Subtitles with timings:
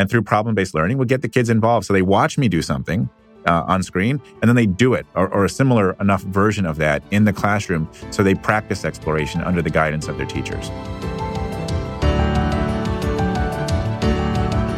[0.00, 1.84] and through problem based learning, we'll get the kids involved.
[1.84, 3.10] So they watch me do something
[3.44, 6.78] uh, on screen and then they do it or, or a similar enough version of
[6.78, 10.70] that in the classroom so they practice exploration under the guidance of their teachers.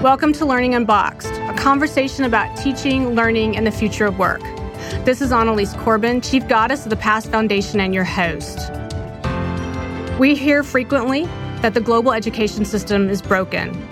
[0.02, 4.42] Welcome to Learning Unboxed, a conversation about teaching, learning, and the future of work.
[5.04, 8.72] This is Annalise Corbin, Chief Goddess of the Past Foundation and your host.
[10.18, 11.26] We hear frequently
[11.60, 13.91] that the global education system is broken.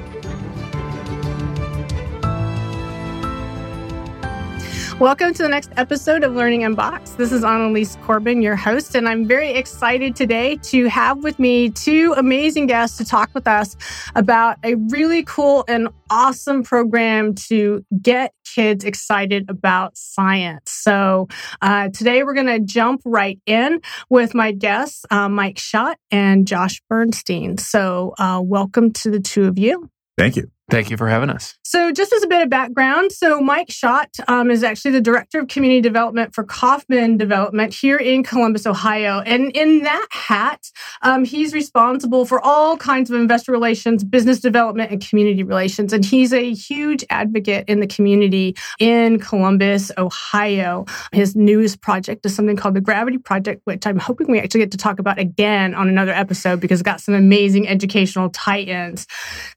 [5.01, 7.17] Welcome to the next episode of Learning Unboxed.
[7.17, 11.71] This is Annalise Corbin, your host, and I'm very excited today to have with me
[11.71, 13.75] two amazing guests to talk with us
[14.13, 20.69] about a really cool and awesome program to get kids excited about science.
[20.69, 21.29] So
[21.63, 26.47] uh, today we're going to jump right in with my guests, uh, Mike Schott and
[26.47, 27.57] Josh Bernstein.
[27.57, 29.89] So uh, welcome to the two of you.
[30.15, 30.51] Thank you.
[30.71, 31.57] Thank you for having us.
[31.63, 35.39] So, just as a bit of background, so Mike Schott um, is actually the director
[35.39, 39.19] of community development for Kaufman Development here in Columbus, Ohio.
[39.19, 44.91] And in that hat, um, he's responsible for all kinds of investor relations, business development,
[44.91, 45.91] and community relations.
[45.91, 50.85] And he's a huge advocate in the community in Columbus, Ohio.
[51.11, 54.71] His newest project is something called the Gravity Project, which I'm hoping we actually get
[54.71, 59.05] to talk about again on another episode because it's got some amazing educational tie ins.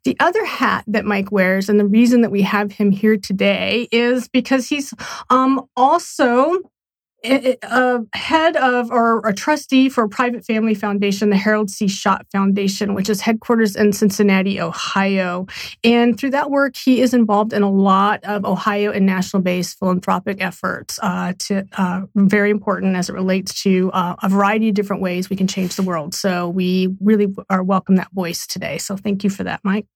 [0.03, 1.69] The other hat that that Mike wears.
[1.69, 4.93] And the reason that we have him here today is because he's
[5.31, 6.59] um, also
[7.27, 11.89] a head of or a trustee for a private family foundation, the Harold C.
[11.89, 15.47] Schott Foundation, which is headquarters in Cincinnati, Ohio.
[15.83, 19.79] And through that work, he is involved in a lot of Ohio and national based
[19.79, 20.99] philanthropic efforts.
[21.03, 25.31] Uh, to uh, very important as it relates to uh, a variety of different ways
[25.31, 26.15] we can change the world.
[26.15, 28.77] So we really are welcome that voice today.
[28.77, 29.87] So thank you for that, Mike.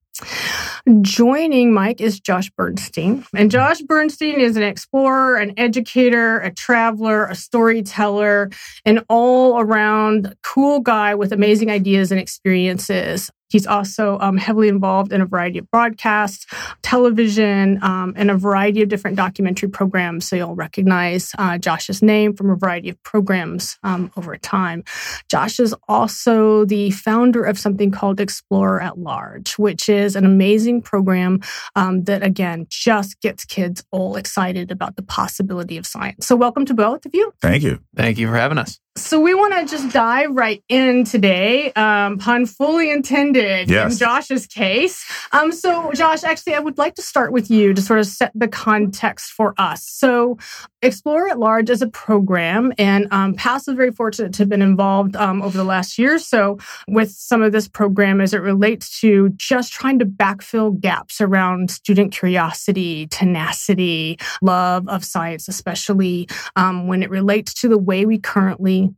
[1.02, 3.24] Joining Mike is Josh Bernstein.
[3.34, 8.50] And Josh Bernstein is an explorer, an educator, a traveler, a storyteller,
[8.86, 13.30] an all around cool guy with amazing ideas and experiences.
[13.48, 16.46] He's also um, heavily involved in a variety of broadcasts,
[16.82, 20.28] television, um, and a variety of different documentary programs.
[20.28, 24.84] So you'll recognize uh, Josh's name from a variety of programs um, over time.
[25.30, 30.82] Josh is also the founder of something called Explorer at Large, which is an amazing
[30.82, 31.40] program
[31.74, 36.26] um, that, again, just gets kids all excited about the possibility of science.
[36.26, 37.32] So welcome to both of you.
[37.40, 37.80] Thank you.
[37.96, 38.78] Thank you for having us.
[38.98, 43.92] So we want to just dive right in today, um, pun fully intended yes.
[43.92, 45.04] in Josh's case.
[45.32, 48.32] Um, so Josh, actually, I would like to start with you to sort of set
[48.34, 49.86] the context for us.
[49.86, 50.38] So
[50.80, 54.62] Explorer at Large is a program, and um, PAST is very fortunate to have been
[54.62, 56.56] involved um, over the last year so
[56.86, 61.72] with some of this program as it relates to just trying to backfill gaps around
[61.72, 68.16] student curiosity, tenacity, love of science, especially um, when it relates to the way we
[68.16, 68.94] currently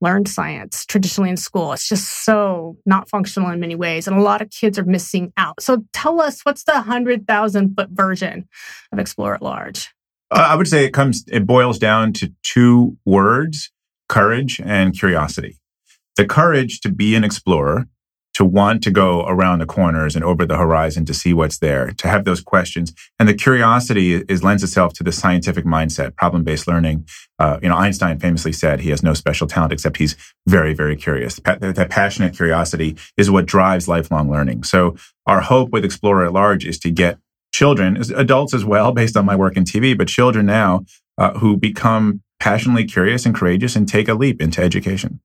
[0.00, 1.72] learn science traditionally in school.
[1.72, 4.08] It's just so not functional in many ways.
[4.08, 5.62] And a lot of kids are missing out.
[5.62, 8.48] So tell us what's the 100,000 foot version
[8.90, 9.94] of Explorer at Large?
[10.32, 13.70] Uh, I would say it comes, it boils down to two words
[14.08, 15.58] courage and curiosity.
[16.16, 17.86] The courage to be an explorer
[18.34, 21.92] to want to go around the corners and over the horizon to see what's there,
[21.92, 22.92] to have those questions.
[23.18, 27.06] And the curiosity is lends itself to the scientific mindset, problem-based learning.
[27.38, 30.16] Uh, you know, Einstein famously said he has no special talent except he's
[30.46, 31.36] very, very curious.
[31.44, 34.64] That, that passionate curiosity is what drives lifelong learning.
[34.64, 37.18] So our hope with Explorer at Large is to get
[37.52, 40.84] children, adults as well, based on my work in TV, but children now
[41.18, 45.20] uh, who become passionately curious and courageous and take a leap into education.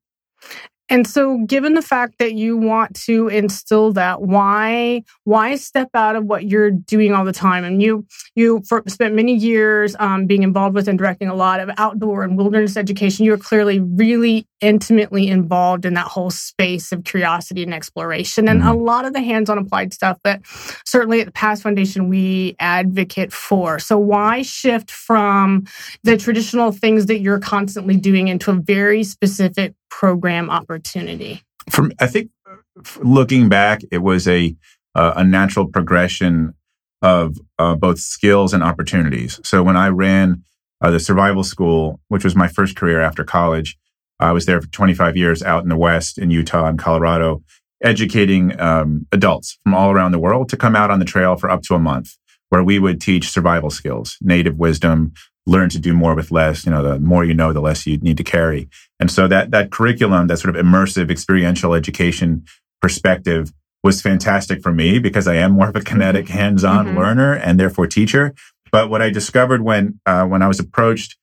[0.89, 6.15] And so given the fact that you want to instill that, why why step out
[6.15, 7.65] of what you're doing all the time?
[7.65, 8.05] And you
[8.35, 12.23] you for, spent many years um, being involved with and directing a lot of outdoor
[12.23, 13.25] and wilderness education.
[13.25, 18.69] You're clearly really intimately involved in that whole space of curiosity and exploration and mm-hmm.
[18.69, 20.41] a lot of the hands-on applied stuff that
[20.85, 23.77] certainly at the PAST Foundation we advocate for.
[23.77, 25.65] So why shift from
[26.03, 31.43] the traditional things that you're constantly doing into a very specific program opportunity?
[31.69, 32.31] From I think
[33.01, 34.55] looking back, it was a
[34.95, 36.53] uh, a natural progression
[37.01, 39.39] of uh, both skills and opportunities.
[39.43, 40.43] So when I ran
[40.81, 43.77] uh, the survival school, which was my first career after college,
[44.19, 47.43] I was there for 25 years out in the West in Utah and Colorado.
[47.83, 51.47] educating um, adults from all around the world to come out on the trail for
[51.47, 52.17] up to a month,
[52.49, 55.13] where we would teach survival skills, native wisdom,
[55.45, 56.65] learn to do more with less.
[56.65, 58.67] You know, the more you know, the less you need to carry.
[58.99, 62.45] And so that that curriculum, that sort of immersive experiential education
[62.81, 63.53] perspective
[63.83, 66.97] was fantastic for me because I am more of a kinetic, hands-on mm-hmm.
[66.97, 68.33] learner and therefore teacher.
[68.71, 71.17] But what I discovered when uh, when I was approached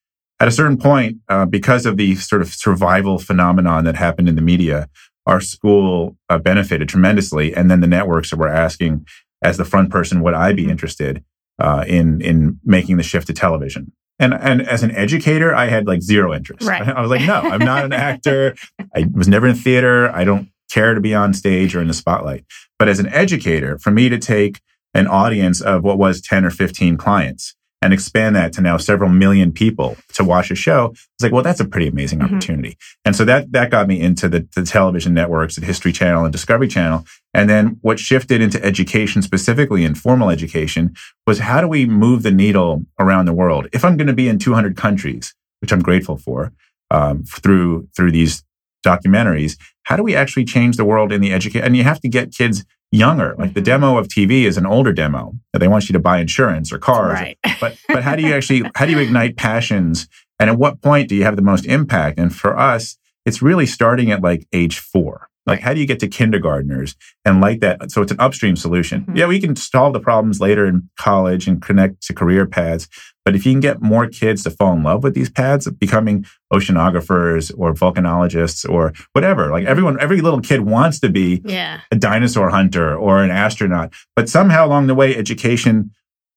[0.44, 4.36] at a certain point, uh, because of the sort of survival phenomenon that happened in
[4.36, 4.90] the media,
[5.24, 7.54] our school uh, benefited tremendously.
[7.56, 9.06] And then the networks were asking,
[9.40, 10.72] as the front person, would I be mm-hmm.
[10.72, 11.24] interested
[11.58, 13.92] uh, in in making the shift to television?
[14.18, 16.68] And and as an educator, I had like zero interest.
[16.68, 16.82] Right.
[16.98, 18.54] I was like, no, I'm not an actor.
[18.94, 20.10] I was never in theater.
[20.10, 22.44] I don't care to be on stage or in the spotlight.
[22.78, 24.60] But as an educator, for me to take
[24.92, 29.10] an audience of what was 10 or 15 clients and expand that to now several
[29.10, 32.34] million people to watch a show, it's like, well, that's a pretty amazing mm-hmm.
[32.34, 32.78] opportunity.
[33.04, 36.32] And so that that got me into the, the television networks, the History Channel and
[36.32, 37.04] Discovery Channel.
[37.34, 40.94] And then what shifted into education, specifically in formal education,
[41.26, 43.68] was how do we move the needle around the world?
[43.74, 46.52] If I'm going to be in 200 countries, which I'm grateful for,
[46.90, 48.44] um, through through these
[48.82, 51.66] documentaries, how do we actually change the world in the education?
[51.66, 52.64] And you have to get kids
[52.94, 53.34] younger.
[53.38, 53.64] Like the mm-hmm.
[53.64, 56.78] demo of TV is an older demo that they want you to buy insurance or
[56.78, 57.14] cars.
[57.14, 57.38] Right.
[57.60, 60.08] but but how do you actually how do you ignite passions?
[60.38, 62.18] And at what point do you have the most impact?
[62.18, 65.28] And for us, it's really starting at like age four.
[65.46, 67.90] Like, how do you get to kindergartners and like that?
[67.90, 69.02] So it's an upstream solution.
[69.02, 69.16] Mm-hmm.
[69.16, 72.88] Yeah, we can solve the problems later in college and connect to career paths.
[73.24, 76.26] But if you can get more kids to fall in love with these paths, becoming
[76.52, 81.80] oceanographers or volcanologists or whatever, like everyone, every little kid wants to be yeah.
[81.90, 83.92] a dinosaur hunter or an astronaut.
[84.14, 85.90] But somehow along the way, education,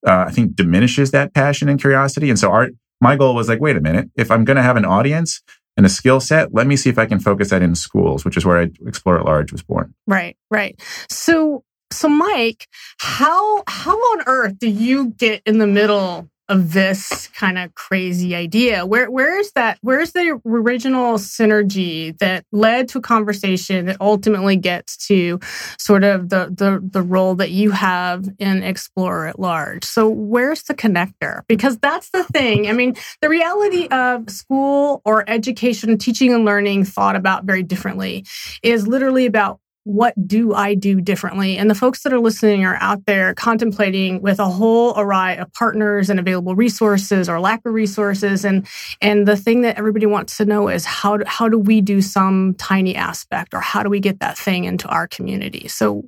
[0.06, 2.30] uh, I think, diminishes that passion and curiosity.
[2.30, 2.69] And so our,
[3.01, 5.42] my goal was like, wait a minute, if I'm going to have an audience,
[5.77, 8.35] and a skill set, let me see if I can focus that in schools, which
[8.35, 9.94] is where I Explorer at Large was born.
[10.07, 10.81] Right, right.
[11.09, 17.27] So so Mike, how how on earth do you get in the middle of this
[17.29, 18.85] kind of crazy idea.
[18.85, 19.77] Where where is that?
[19.81, 25.39] Where's the original synergy that led to a conversation that ultimately gets to
[25.77, 29.83] sort of the the the role that you have in Explorer at large?
[29.83, 31.41] So where's the connector?
[31.47, 32.69] Because that's the thing.
[32.69, 38.25] I mean, the reality of school or education, teaching and learning thought about very differently
[38.63, 41.57] is literally about what do I do differently?
[41.57, 45.51] And the folks that are listening are out there contemplating with a whole array of
[45.54, 48.44] partners and available resources or lack of resources.
[48.44, 48.68] And,
[49.01, 52.01] and the thing that everybody wants to know is how do, how do we do
[52.01, 55.69] some tiny aspect or how do we get that thing into our community?
[55.69, 56.04] So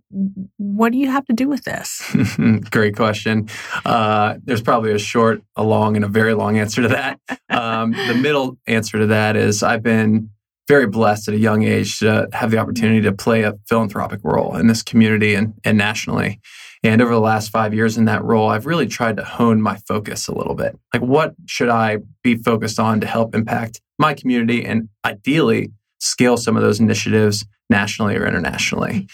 [0.57, 2.13] what do you have to do with this?
[2.71, 3.47] Great question.
[3.85, 7.19] Uh, there's probably a short, a long, and a very long answer to that.
[7.49, 10.31] Um, the middle answer to that is I've been
[10.69, 14.55] very blessed at a young age to have the opportunity to play a philanthropic role
[14.55, 16.39] in this community and, and nationally.
[16.83, 19.77] And over the last five years in that role, I've really tried to hone my
[19.87, 20.77] focus a little bit.
[20.93, 26.37] Like, what should I be focused on to help impact my community and ideally scale
[26.37, 29.07] some of those initiatives nationally or internationally?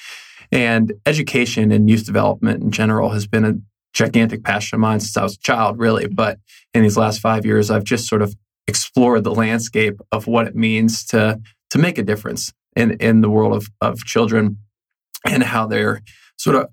[0.52, 3.54] And education and youth development in general has been a
[3.94, 6.08] gigantic passion of mine since I was a child, really.
[6.08, 6.38] But
[6.74, 8.36] in these last five years, I've just sort of
[8.68, 11.40] explore the landscape of what it means to
[11.70, 14.58] to make a difference in in the world of of children
[15.28, 16.02] and how they're
[16.38, 16.68] sort of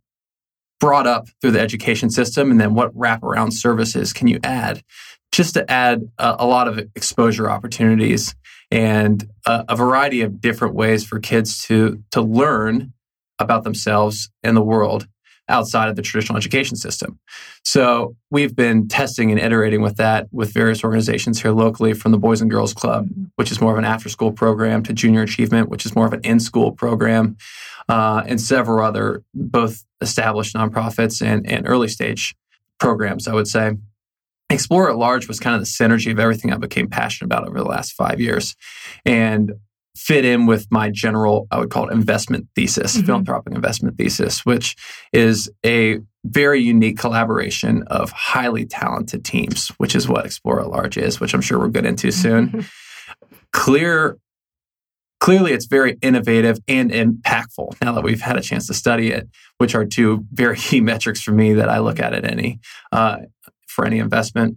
[0.81, 4.83] brought up through the education system and then what wraparound services can you add
[5.31, 8.35] just to add a, a lot of exposure opportunities
[8.71, 12.93] and a, a variety of different ways for kids to to learn
[13.39, 15.07] about themselves and the world
[15.49, 17.19] outside of the traditional education system.
[17.65, 22.19] So we've been testing and iterating with that with various organizations here locally from the
[22.19, 25.69] Boys and Girls Club, which is more of an after school program, to Junior Achievement,
[25.69, 27.37] which is more of an in school program,
[27.89, 32.35] uh, and several other both established nonprofits and, and early stage
[32.79, 33.73] programs, I would say.
[34.51, 37.59] Explorer at Large was kind of the synergy of everything I became passionate about over
[37.59, 38.55] the last five years.
[39.05, 39.53] And
[39.97, 43.07] fit in with my general, I would call it investment thesis, mm-hmm.
[43.07, 44.77] philanthropic investment thesis, which
[45.13, 50.97] is a very unique collaboration of highly talented teams, which is what Explorer at Large
[50.97, 52.65] is, which I'm sure we'll get into soon.
[53.53, 54.17] Clear,
[55.21, 57.81] clearly, it's very innovative and impactful.
[57.83, 61.21] Now that we've had a chance to study it, which are two very key metrics
[61.21, 62.61] for me that I look at at any
[62.93, 63.19] uh,
[63.67, 64.57] for any investment.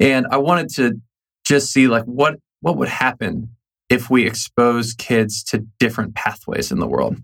[0.00, 1.00] And I wanted to
[1.44, 3.50] just see like what what would happen
[3.88, 7.16] if we expose kids to different pathways in the world.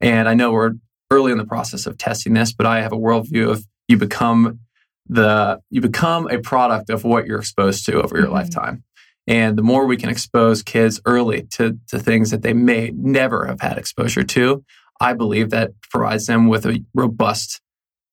[0.00, 0.74] And I know we're
[1.10, 4.60] early in the process of testing this, but I have a worldview of you become
[5.08, 8.34] the you become a product of what you're exposed to over your mm-hmm.
[8.34, 8.84] lifetime.
[9.26, 13.44] And the more we can expose kids early to, to things that they may never
[13.44, 14.64] have had exposure to,
[15.02, 17.60] I believe that provides them with a robust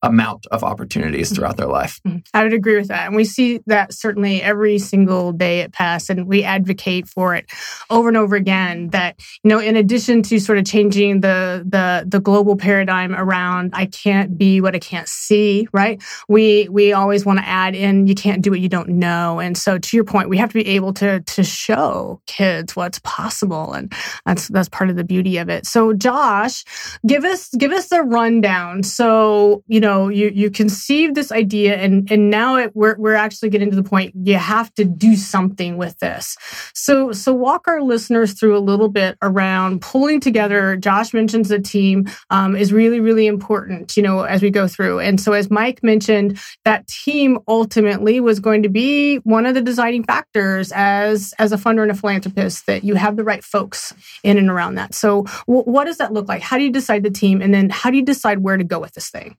[0.05, 1.35] amount of opportunities Mm-hmm.
[1.35, 2.00] throughout their life.
[2.33, 3.07] I would agree with that.
[3.07, 7.45] And we see that certainly every single day at PAST, and we advocate for it
[7.89, 12.05] over and over again that, you know, in addition to sort of changing the the
[12.07, 16.01] the global paradigm around I can't be what I can't see, right?
[16.27, 19.39] We we always want to add in you can't do what you don't know.
[19.39, 23.00] And so to your point, we have to be able to to show kids what's
[23.00, 23.74] possible.
[23.74, 23.91] And
[24.25, 25.65] that's that's part of the beauty of it.
[25.65, 26.63] So Josh,
[27.05, 28.83] give us give us a rundown.
[28.83, 33.49] So, you know, you you conceived this idea and and now it, we're we're actually
[33.49, 36.37] getting to the point you have to do something with this.
[36.73, 40.75] So so walk our listeners through a little bit around pulling together.
[40.77, 44.99] Josh mentions the team um, is really really important, you know, as we go through.
[44.99, 49.61] And so as Mike mentioned, that team ultimately was going to be one of the
[49.61, 53.93] deciding factors as as a funder and a philanthropist that you have the right folks
[54.23, 54.93] in and around that.
[54.93, 56.41] So w- what does that look like?
[56.41, 58.79] How do you decide the team, and then how do you decide where to go
[58.79, 59.37] with this thing?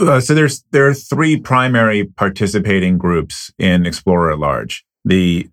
[0.00, 4.84] Uh, so there's there are three primary participating groups in Explorer at large.
[5.04, 5.48] The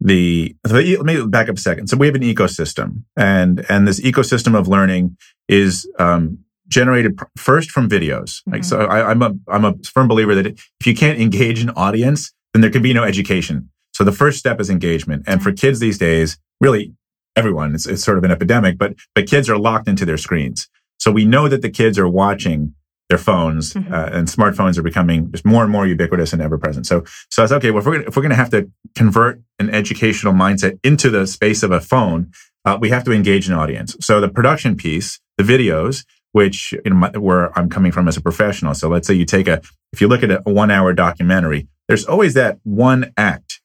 [0.00, 1.88] the let me back up a second.
[1.88, 5.16] So we have an ecosystem, and and this ecosystem of learning
[5.48, 6.38] is um,
[6.68, 8.42] generated pr- first from videos.
[8.46, 8.64] Like Mhm.
[8.66, 12.32] so, I, I'm a I'm a firm believer that if you can't engage an audience,
[12.52, 13.70] then there can be no education.
[13.94, 16.92] So the first step is engagement, and for kids these days, really
[17.34, 20.68] everyone, it's, it's sort of an epidemic, but but kids are locked into their screens.
[20.98, 22.74] So we know that the kids are watching
[23.08, 23.90] their phones Mhm.
[23.92, 26.86] uh, and smartphones are becoming just more and more ubiquitous and ever present.
[26.86, 28.68] So, so I said, okay, well, if we're gonna, if we're going to have to
[28.94, 32.30] convert an educational mindset into the space of a phone,
[32.64, 33.96] uh, we have to engage an audience.
[34.00, 38.16] So the production piece, the videos, which you know, my, where I'm coming from as
[38.16, 38.74] a professional.
[38.74, 42.04] So let's say you take a, if you look at a one hour documentary, there's
[42.04, 43.60] always that one act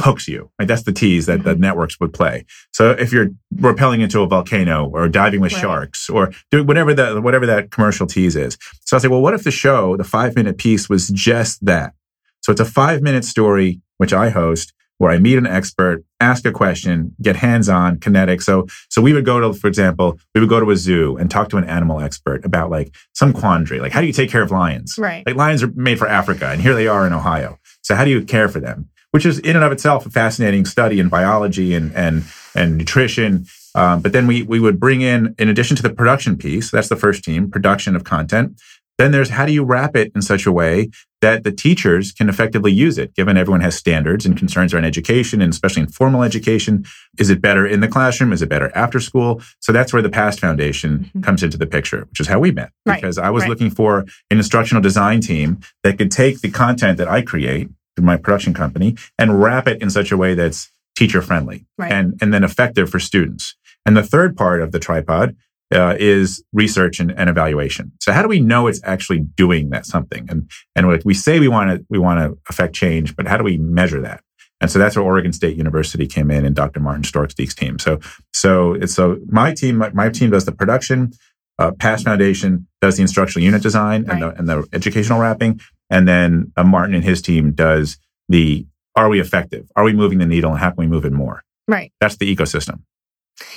[0.00, 0.50] hooks you.
[0.58, 1.60] Like that's the tease that the mm-hmm.
[1.60, 2.44] networks would play.
[2.72, 5.60] So if you're rappelling into a volcano or diving with Right.
[5.60, 8.56] sharks or doing whatever the whatever that commercial tease is.
[8.84, 11.92] So I say, well, what if the show, the five minute piece, was just that?
[12.40, 16.46] So it's a five minute story which I host where I meet an expert, ask
[16.46, 18.40] a question, get hands on, kinetic.
[18.40, 21.30] So so we would go to, for example, we would go to a zoo and
[21.30, 24.42] talk to an animal expert about like some quandary, like how do you take care
[24.42, 24.96] of lions?
[24.98, 25.26] Right.
[25.26, 27.58] Like lions are made for Africa, and here they are in Ohio.
[27.82, 28.88] So how do you care for them?
[29.12, 33.46] Which is in and of itself a fascinating study in biology and and and nutrition.
[33.74, 36.88] Um, but then we we would bring in, in addition to the production piece, that's
[36.88, 38.60] the first team, production of content.
[38.98, 40.90] Then there's how do you wrap it in such a way
[41.20, 45.40] that the teachers can effectively use it, given everyone has standards and concerns around education,
[45.42, 46.84] and especially in formal education.
[47.18, 48.32] Is it better in the classroom?
[48.32, 49.42] Is it better after school?
[49.60, 51.22] So that's where the Past Foundation Mhm.
[51.22, 52.70] comes into the picture, which is how we met.
[52.86, 53.50] Right, Because I was right.
[53.50, 54.00] looking for
[54.30, 58.96] an instructional design team that could take the content that I create my production company
[59.18, 61.92] and wrap it in such a way that's teacher friendly Right.
[61.92, 63.54] and, and then effective for students.
[63.84, 65.36] And the third part of the tripod
[65.74, 67.92] uh, is research and, and evaluation.
[68.00, 70.26] So how do we know it's actually doing that something?
[70.28, 73.44] And and we say we want to we want to affect change, but how do
[73.44, 74.22] we measure that?
[74.60, 76.78] And so that's where Oregon State University came in and Dr.
[76.78, 77.78] Martin Storksdieck's team.
[77.78, 77.98] So
[78.32, 81.12] so it's so my team my, my team does the production.
[81.58, 85.60] Uh, Past Foundation does the instructional unit design and, the, and the educational wrapping,
[85.92, 89.70] and then uh, Martin and his team does the are we effective?
[89.76, 91.44] Are we moving the needle, and how can we move it more?
[91.68, 91.92] Right.
[92.00, 92.80] That's the ecosystem.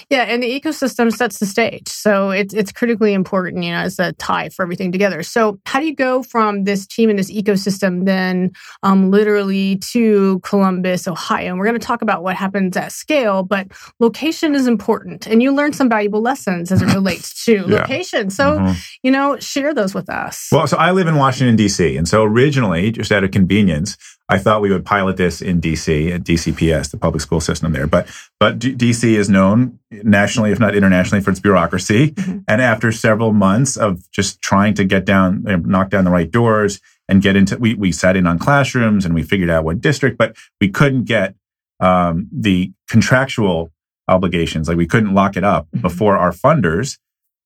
[0.09, 1.87] Yeah, and the ecosystem sets the stage.
[1.89, 5.21] So it's it's critically important, you know, as a tie for everything together.
[5.21, 8.51] So how do you go from this team and this ecosystem then
[8.83, 11.49] um, literally to Columbus, Ohio?
[11.49, 13.67] And we're going to talk about what happens at scale, but
[13.99, 15.27] location is important.
[15.27, 17.81] And you learn some valuable lessons as it relates to Yeah.
[17.81, 18.29] location.
[18.29, 18.75] So, Mhm.
[19.03, 20.47] you know, share those with us.
[20.51, 21.95] Well, so I live in Washington, D.C.
[21.97, 26.11] And so originally, just out of convenience, I thought we would pilot this in D.C.
[26.11, 27.85] at DCPS, the public school system there.
[27.85, 28.07] But
[28.39, 29.15] but D- D.C.
[29.15, 32.11] is known nationally, if not internationally, for its bureaucracy.
[32.11, 32.43] Mhm.
[32.47, 36.11] And after several months of just trying to get down, you know, knock down the
[36.11, 39.63] right doors and get into, we, we sat in on classrooms and we figured out
[39.63, 41.35] what district, but we couldn't get
[41.79, 43.71] um, the contractual
[44.07, 44.67] obligations.
[44.67, 45.81] Like we couldn't lock it up Mhm.
[45.81, 46.97] before our funders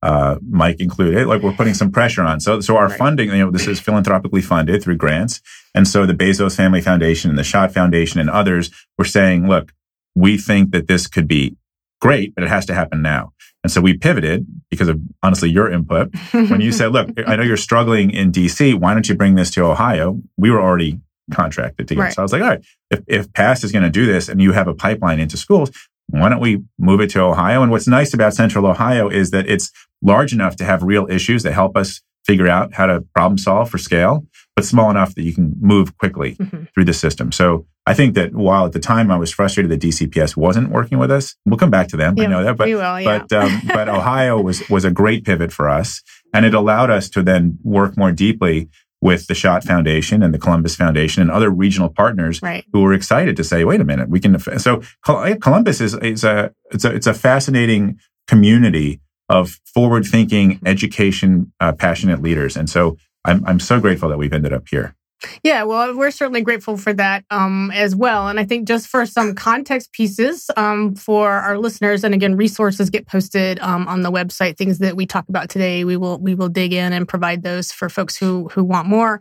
[0.02, 2.40] uh, Mike included, like we're putting some pressure on.
[2.40, 2.98] So, so our Right.
[2.98, 5.42] funding, you know, this is philanthropically funded through grants.
[5.76, 9.74] And so the Bezos Family Foundation and the Schott Foundation and others were saying, look,
[10.16, 11.56] we think that this could be
[12.02, 13.34] great, but it has to happen now.
[13.64, 16.14] And so we pivoted because of honestly your input.
[16.32, 18.74] When you said, look, I know you're struggling in DC.
[18.76, 20.22] Why don't you bring this to Ohio?
[20.38, 21.02] We were already
[21.34, 22.06] contracted together.
[22.06, 22.14] Right.
[22.14, 24.42] So I was like, all right, if, if PAST is going to do this and
[24.42, 25.72] you have a pipeline into schools,
[26.08, 27.62] why don't we move it to Ohio?
[27.62, 31.44] And what's nice about Central Ohio is that it's large enough to have real issues
[31.44, 34.26] that help us figure out how to problem solve for scale,
[34.56, 36.66] but small enough that you can move quickly mm-hmm.
[36.74, 37.32] through the system.
[37.32, 41.00] So I think that while at the time I was frustrated that DCPS wasn't working
[41.00, 42.16] with us, we'll come back to them.
[42.18, 43.26] Yeah, I know that, but will, yeah.
[43.28, 46.04] but um, but Ohio was was a great pivot for us,
[46.34, 48.70] and it allowed us to then work more deeply
[49.02, 52.66] with the Schott Foundation and the Columbus Foundation and other regional partners right.
[52.74, 56.54] who were excited to say, "Wait a minute, we can." So Columbus is is a
[56.72, 62.98] it's a it's a fascinating community of forward thinking, education, uh, passionate leaders, and so
[63.26, 64.96] I'm I'm so grateful that we've ended up here.
[65.44, 68.28] Yeah, well, we're certainly grateful for that um, as well.
[68.28, 72.90] And I think just for some context pieces um, for our listeners, and again, resources
[72.90, 74.58] get posted um, on the website.
[74.58, 77.72] Things that we talk about today, we will we will dig in and provide those
[77.72, 79.20] for folks who who want more.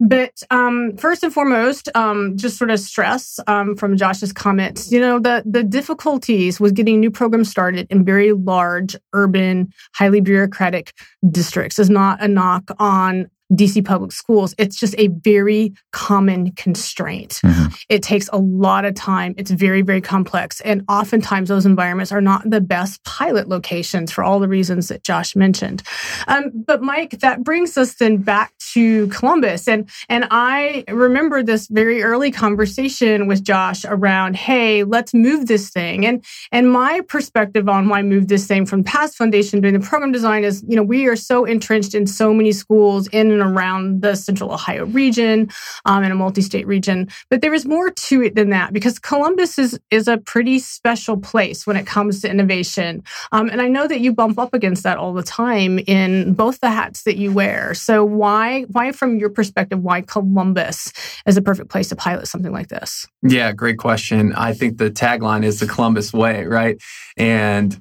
[0.00, 4.90] But um, first and foremost, um, just sort of stress um, from Josh's comments.
[4.90, 10.20] You know, the the difficulties with getting new programs started in very large, urban, highly
[10.20, 10.94] bureaucratic
[11.30, 17.40] districts is not a knock on DC public schools, it's just a very common constraint.
[17.44, 17.74] Mm-hmm.
[17.88, 19.34] It takes a lot of time.
[19.36, 20.60] It's very, very complex.
[20.62, 25.04] And oftentimes those environments are not the best pilot locations for all the reasons that
[25.04, 25.82] Josh mentioned.
[26.26, 29.68] Um, but Mike, that brings us then back to Columbus.
[29.68, 35.70] And, and I remember this very early conversation with Josh around, hey, let's move this
[35.70, 36.06] thing.
[36.06, 40.12] And, and my perspective on why move this thing from past foundation doing the program
[40.12, 44.02] design is, you know, we are so entrenched in so many schools in and around
[44.02, 45.50] the central Ohio region
[45.84, 47.08] um, and a multi-state region.
[47.30, 51.16] But there is more to it than that because Columbus is is a pretty special
[51.16, 53.02] place when it comes to innovation.
[53.32, 56.60] Um, and I know that you bump up against that all the time in both
[56.60, 57.74] the hats that you wear.
[57.74, 60.92] So why why from your perspective why Columbus
[61.26, 63.06] is a perfect place to pilot something like this?
[63.22, 64.32] Yeah, great question.
[64.34, 66.80] I think the tagline is the Columbus way, right?
[67.16, 67.80] And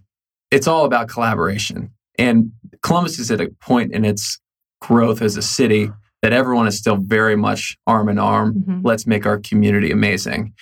[0.52, 1.92] it's all about collaboration.
[2.18, 4.40] And Columbus is at a point in its
[4.84, 5.90] growth as a city
[6.22, 8.54] that everyone is still very much arm in arm.
[8.54, 8.82] Mm-hmm.
[8.86, 10.54] Let's make our community amazing.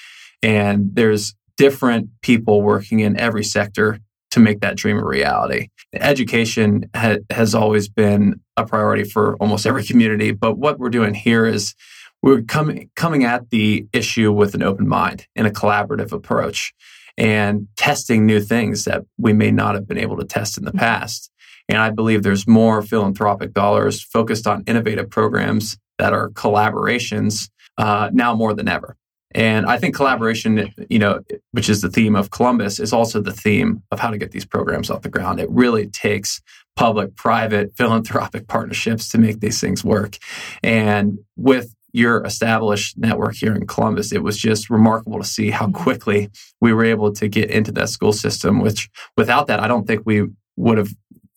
[0.43, 3.99] And there's different people working in every sector
[4.31, 5.67] to make that dream a reality.
[5.93, 11.13] Education ha- has always been a priority for almost every community, but what we're doing
[11.13, 11.75] here is
[12.21, 16.73] we're coming coming at the issue with an open mind and a collaborative approach
[17.17, 20.71] and testing new things that we may not have been able to test in the
[20.71, 20.79] mm-hmm.
[20.79, 21.30] past.
[21.71, 28.09] And I believe there's more philanthropic dollars focused on innovative programs that are collaborations uh,
[28.11, 28.97] now more than ever.
[29.33, 33.31] And I think collaboration, you know, which is the theme of Columbus, is also the
[33.31, 35.39] theme of how to get these programs off the ground.
[35.39, 36.41] It really takes
[36.75, 40.17] public, private, philanthropic partnerships to make these things work.
[40.61, 45.67] And with your established network here in Columbus, it was just remarkable to see how
[45.67, 45.83] mm-hmm.
[45.83, 46.29] quickly
[46.59, 50.01] we were able to get into that school system, which without that, I don't think
[50.05, 50.89] we would have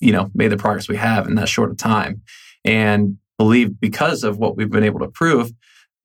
[0.04, 2.22] you know, made the progress we have in that short of time.
[2.64, 5.50] And believe because of what we've been able to prove,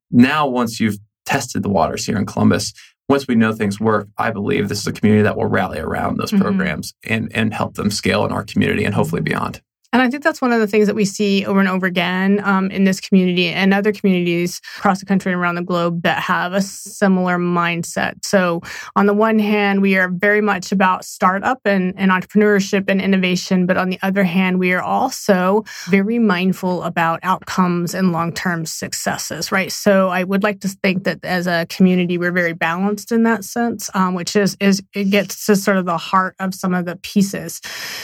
[0.09, 2.73] now once you've tested the waters here in Columbus,
[3.09, 6.17] once we know things work, I believe this is a community that will rally around
[6.17, 6.43] those mm-hmm.
[6.43, 9.61] programs and, and help them scale in our community and hopefully beyond.
[9.91, 12.41] And I think that's one of the things that we see over and over again
[12.43, 16.21] um, in this community and other communities across the country and around the globe that
[16.21, 18.23] have a similar mindset.
[18.23, 18.61] So,
[18.95, 23.65] on the one hand, we are very much about startup and, and entrepreneurship and innovation.
[23.65, 28.67] But on the other hand, we are also very mindful about outcomes and long term
[28.67, 29.71] successes, right?
[29.71, 33.43] So, I would like to think that as a community, we're very balanced in that
[33.43, 36.85] sense, um, which is, is it gets to sort of the heart of some of
[36.85, 37.59] the pieces.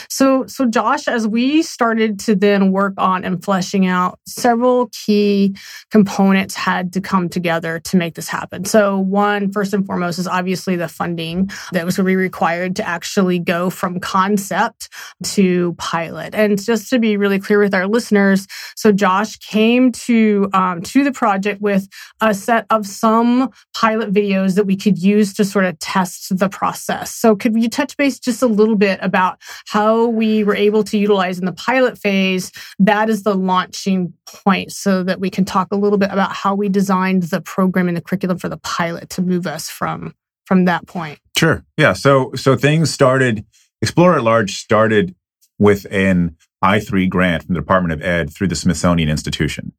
[0.08, 5.54] So, so Josh, as we started to then work on and fleshing out several key
[5.90, 8.64] components had to come together to make this happen.
[8.64, 12.76] So one, first and foremost, is obviously the funding that was going to be required
[12.76, 14.88] to actually go from concept
[15.22, 16.34] to pilot.
[16.34, 21.04] And just to be really clear with our listeners, so Josh came to um, to
[21.04, 21.86] the project with
[22.22, 26.48] a set of some pilot videos that we could use to sort of test the
[26.48, 27.14] process.
[27.14, 30.96] So could you touch base just a little bit about how we were able to
[30.96, 35.68] utilize in the pilot phase, that is the launching point so that we can talk
[35.72, 39.10] a little bit about how we designed the program and the curriculum for the pilot
[39.10, 41.18] to move us from from that point.
[41.36, 41.64] Sure.
[41.76, 41.92] Yeah.
[41.92, 43.44] So so things started
[43.82, 45.14] Explorer at Large started
[45.58, 49.72] with an I3 grant from the Department of Ed through the Smithsonian Institution.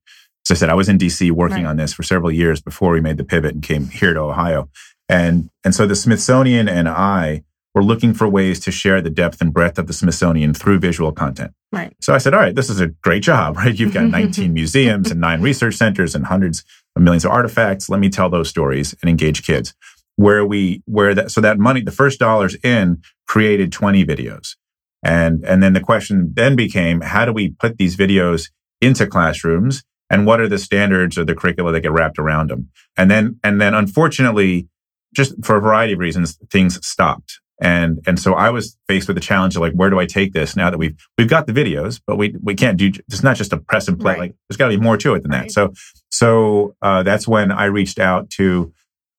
[0.47, 1.65] As I said, I was in DC working right.
[1.65, 4.69] on this for several years before we made the pivot and came here to Ohio.
[5.09, 7.43] And and so the Smithsonian and I
[7.77, 11.11] we're looking for ways to share the depth and breadth of the Smithsonian through visual
[11.11, 11.51] content.
[11.71, 11.95] Right.
[12.01, 13.77] So I said, all right, this is a great job, right?
[13.77, 16.63] You've got 19 museums and nine research centers and hundreds
[16.95, 17.87] of millions of artifacts.
[17.87, 19.75] Let me tell those stories and engage kids.
[20.15, 24.55] Where we, where that, so that money, the first dollars in created 20 videos.
[25.03, 28.49] And, and then the question then became, how do we put these videos
[28.81, 32.69] into classrooms and what are the standards or the curricula that get wrapped around them.
[32.97, 34.67] And then, and then unfortunately,
[35.13, 37.39] just for a variety of reasons, things stopped.
[37.59, 40.33] And, and so I was faced with the challenge of like, where do I take
[40.33, 43.35] this now that we've, we've got the videos, but we, we can't do, it's not
[43.35, 44.13] just a press and play.
[44.13, 44.19] Right.
[44.19, 45.43] Like there's gotta be more to it than Right.
[45.43, 45.51] that.
[45.51, 45.73] So,
[46.11, 48.71] so, uh, that's when I reached out to,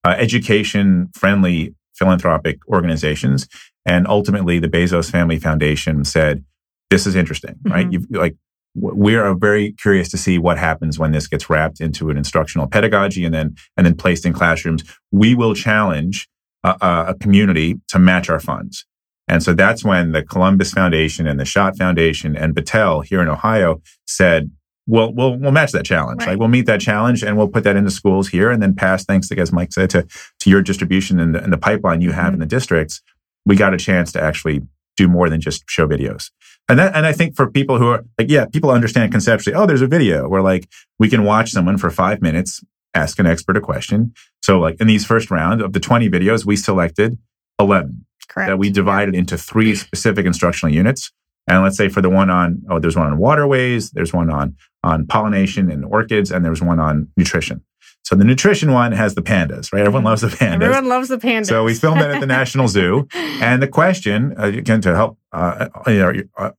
[0.05, 3.47] uh, education friendly philanthropic organizations.
[3.85, 6.45] And ultimately the Bezos Family Foundation said,
[6.89, 7.87] this is interesting, right?
[7.87, 7.91] Mhm.
[7.93, 8.35] You've like,
[8.75, 12.67] we are very curious to see what happens when this gets wrapped into an instructional
[12.67, 14.83] pedagogy and then, and then placed in classrooms.
[15.11, 16.29] We will challenge
[16.63, 18.85] a, a a community to match our funds.
[19.27, 23.27] And so that's when the Columbus Foundation and the Schott Foundation and Battelle here in
[23.27, 24.49] Ohio said,
[24.87, 26.21] we'll, we'll, we'll match that challenge.
[26.21, 26.29] Right.
[26.29, 29.05] Like we'll meet that challenge and we'll put that into schools here and then PAST,
[29.05, 30.07] thanks to, as Mike said, to,
[30.39, 32.33] to your distribution and the, and the pipeline you have mm-hmm.
[32.35, 33.03] in the districts.
[33.45, 34.61] We got a chance to actually
[34.97, 36.31] do more than just show videos.
[36.67, 39.67] And that, and I think for people who are like, yeah, people understand conceptually, oh,
[39.67, 40.67] there's a video where like
[40.97, 44.13] we can watch someone for five minutes, ask an expert a question.
[44.41, 47.17] So like in these first round of the 20 videos, we selected
[47.59, 48.49] 11 Correct.
[48.49, 51.11] that we divided into three specific instructional units.
[51.47, 54.55] And let's say for the one on, oh, there's one on waterways, there's one on,
[54.83, 57.63] on pollination and orchids, and there's one on nutrition.
[58.03, 59.81] So the nutrition one has the pandas, right?
[59.81, 60.63] Everyone loves the pandas.
[60.63, 61.47] Everyone loves the pandas.
[61.47, 63.07] So we filmed it at the National Zoo.
[63.13, 66.51] And the question, uh, again, to help, uh, you know, uh,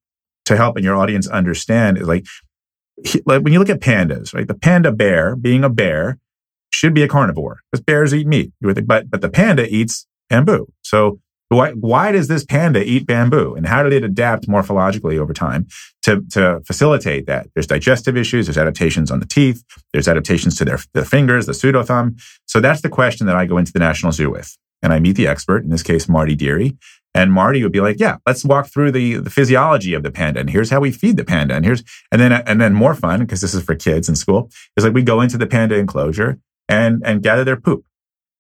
[0.44, 2.26] to help in your audience understand is like,
[3.26, 4.46] like when you look at pandas, right?
[4.46, 6.18] The panda bear, being a bear,
[6.72, 8.52] should be a carnivore because bears eat meat.
[8.60, 10.72] But but the panda eats bamboo.
[10.82, 13.54] So why why does this panda eat bamboo?
[13.56, 15.66] And how did it adapt morphologically over time
[16.02, 17.48] to to facilitate that?
[17.54, 18.46] There's digestive issues.
[18.46, 19.64] There's adaptations on the teeth.
[19.92, 22.16] There's adaptations to their the fingers, the pseudo thumb.
[22.46, 25.16] So that's the question that I go into the National Zoo with, and I meet
[25.16, 25.64] the expert.
[25.64, 26.76] In this case, Marty Dearie.
[27.14, 30.40] And Marty would be like, "Yeah, let's walk through the, the physiology of the panda,
[30.40, 33.20] and here's how we feed the panda, and here's and then and then more fun
[33.20, 36.38] because this is for kids in school is like we go into the panda enclosure
[36.68, 37.84] and and gather their poop,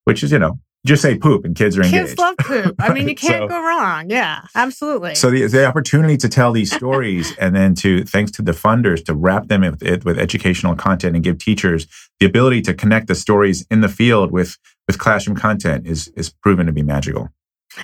[0.04, 2.08] which is you know just say poop and kids are engaged.
[2.08, 2.74] Kids love poop.
[2.78, 4.08] I mean, you can't so- go wrong.
[4.08, 5.14] Yeah, absolutely.
[5.14, 9.04] So the, the opportunity to tell these stories and then to, thanks to the funders,
[9.04, 11.86] to wrap them with, it- with educational content and give teachers
[12.18, 14.56] the ability to connect the stories in the field with,
[14.86, 17.28] with classroom content is, is proven to be magical.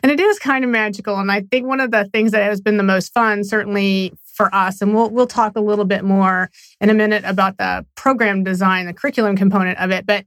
[0.03, 1.17] And it is kind of magical.
[1.19, 4.55] And I think one of the things that has been the most fun, certainly for
[4.55, 8.45] us, and we'll we'll talk a little bit more in a minute about the program
[8.45, 10.07] design, the curriculum component of it.
[10.07, 10.27] But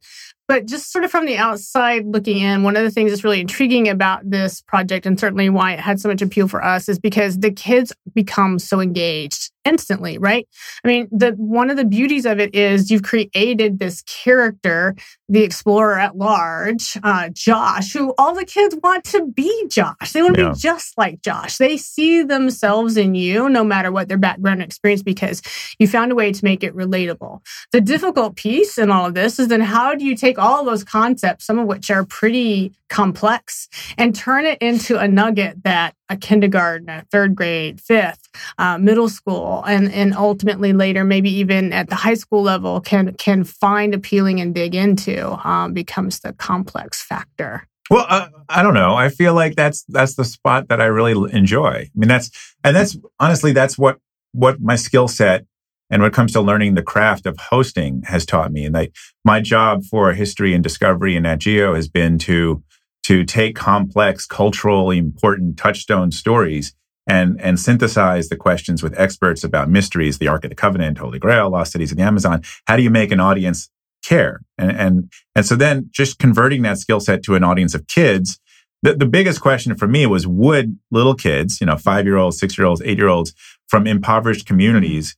[0.49, 3.39] but just sort of from the outside looking in, one of the things that's really
[3.39, 6.99] intriguing about this project, and certainly why it had so much appeal for us, is
[6.99, 10.47] because the kids become so engaged instantly, right?
[10.83, 14.95] I mean, the one of the beauties of it is you've created this character
[15.31, 20.11] the explorer at large, uh, Josh, who all the kids want to be Josh.
[20.11, 20.51] They want to Yeah.
[20.53, 21.57] be just like Josh.
[21.57, 25.43] They see themselves in you, no matter what their background experience, because
[25.77, 27.41] you found a way to make it relatable.
[27.71, 30.83] The difficult piece in all of this is then how do you take all those
[30.83, 36.17] concepts, some of which are pretty complex, and turn it into a nugget that a
[36.17, 41.89] kindergarten, a third grade, fifth, uh, middle school, and and ultimately later, maybe even at
[41.89, 47.03] the high school level, can can find appealing and dig into um, becomes the complex
[47.03, 47.67] factor.
[47.89, 48.93] Well, uh, I don't know.
[48.93, 51.69] I feel like that's that's the spot that I really enjoy.
[51.69, 52.29] I mean, that's
[52.63, 53.97] and that's honestly that's what
[54.31, 55.45] what my skill set
[55.89, 58.65] and when it comes to learning the craft of hosting has taught me.
[58.65, 62.63] And like my job for history and discovery in Nat Geo has been to
[63.03, 66.75] to take complex, culturally important touchstone stories
[67.07, 71.17] and and synthesize the questions with experts about mysteries, the Ark of the Covenant, Holy
[71.17, 72.43] Grail, Lost Cities of the Amazon.
[72.67, 73.69] How do you make an audience
[74.03, 74.41] care?
[74.57, 78.39] And and and so then just converting that skill set to an audience of kids.
[78.81, 82.39] The, the biggest question for me was would little kids, you know, five year olds,
[82.39, 83.33] six year olds, eight year olds
[83.67, 85.17] from impoverished communities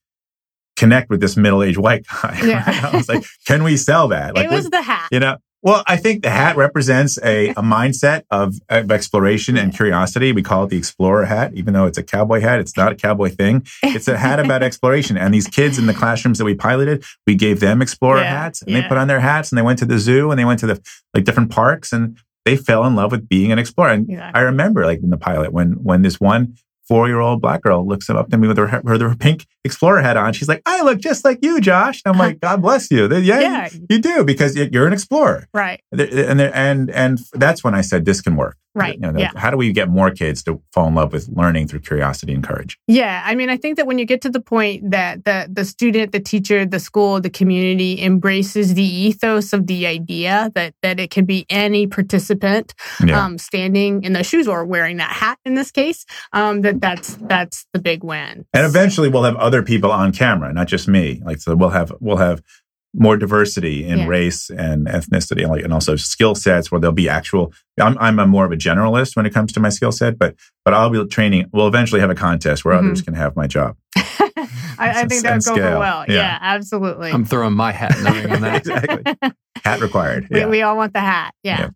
[0.82, 2.39] connect with this middle aged white guy?
[2.52, 2.89] Yeah.
[2.91, 4.36] I was like, can we sell that?
[4.36, 5.10] Like, it was would- the hat.
[5.12, 9.72] you know, well, I think the hat represents a, a mindset of, of exploration and
[9.72, 10.32] curiosity.
[10.32, 12.60] We call it the explorer hat, even though it's a cowboy hat.
[12.60, 13.67] It's not a cowboy thing.
[13.84, 15.17] It's a hat about exploration.
[15.17, 18.63] And these kids in the classrooms that we piloted, we gave them explorer Yeah, hats
[18.63, 20.60] and they put on their hats and they went to the zoo and they went
[20.62, 20.82] to the
[21.13, 23.91] like different parks and they fell in love with being an explorer.
[23.91, 24.32] And Yeah.
[24.34, 26.56] I remember like in the pilot when, when this one
[26.91, 30.01] four year old black girl looks up to me with her, her, her pink explorer
[30.01, 30.34] hat on.
[30.34, 32.01] She's like, I look just like you, Josh.
[32.04, 33.08] I'm like, God bless you.
[33.15, 33.69] Yeah, Yeah.
[33.89, 35.47] you do because you're an explorer.
[35.54, 35.82] Right.
[35.93, 38.58] And and and that's when I said this can work.
[38.73, 38.95] Right.
[38.95, 39.31] You know, yeah.
[39.36, 42.41] How do we get more kids to fall in love with learning through curiosity and
[42.43, 42.77] courage?
[42.88, 43.21] Yeah.
[43.25, 46.13] I mean, I think that when you get to the point that the, the student,
[46.13, 51.12] the teacher, the school, the community embraces the ethos of the idea that, that it
[51.12, 52.73] can be any participant
[53.05, 53.25] Yeah.
[53.25, 57.15] um, standing in those shoes or wearing that hat in this case, um, that that's,
[57.23, 58.45] that's the big win.
[58.53, 61.21] and eventually we'll have other people on camera, not just me.
[61.25, 62.41] Like, so we'll have, we'll have
[62.93, 64.08] more diversity in Yeah.
[64.08, 68.19] race and ethnicity and like, and also skill sets where there'll be actual, I'm, I'm
[68.19, 70.89] a more of a generalist when it comes to my skill set, but, but I'll
[70.89, 71.47] be training.
[71.54, 72.80] We'll eventually have a contest where Mhm.
[72.88, 73.77] others can have my job.
[73.95, 76.06] I, I think that would go over well.
[76.08, 76.15] Yeah.
[76.15, 77.12] Yeah, absolutely.
[77.12, 78.56] I'm throwing my hat in the ring on that.
[78.67, 79.32] exactly.
[79.63, 80.27] Hat required.
[80.30, 80.47] we, Yeah.
[80.47, 81.34] we all want the hat.
[81.43, 81.69] Yeah.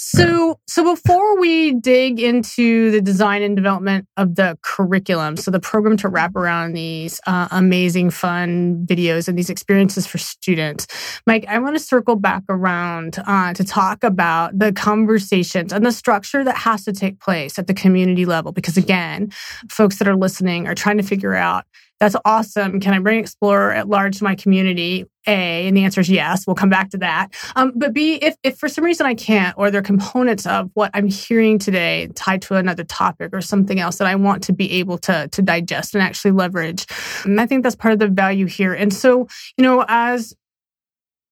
[0.00, 5.58] So, so before we dig into the design and development of the curriculum, so the
[5.58, 10.86] program to wrap around these uh, amazing, fun videos and these experiences for students,
[11.26, 15.90] Mike, I want to circle back around uh, to talk about the conversations and the
[15.90, 18.52] structure that has to take place at the community level.
[18.52, 19.32] Because again,
[19.68, 21.64] folks that are listening are trying to figure out
[22.00, 22.80] that's awesome.
[22.80, 25.06] Can I bring Explorer at large to my community?
[25.26, 26.46] A, and the answer is yes.
[26.46, 27.28] We'll come back to that.
[27.54, 30.70] Um, but B, if, if for some reason I can't, or there are components of
[30.72, 34.54] what I'm hearing today tied to another topic or something else that I want to
[34.54, 36.86] be able to, to digest and actually leverage.
[37.24, 38.72] And I think that's part of the value here.
[38.72, 40.34] And so, you know, as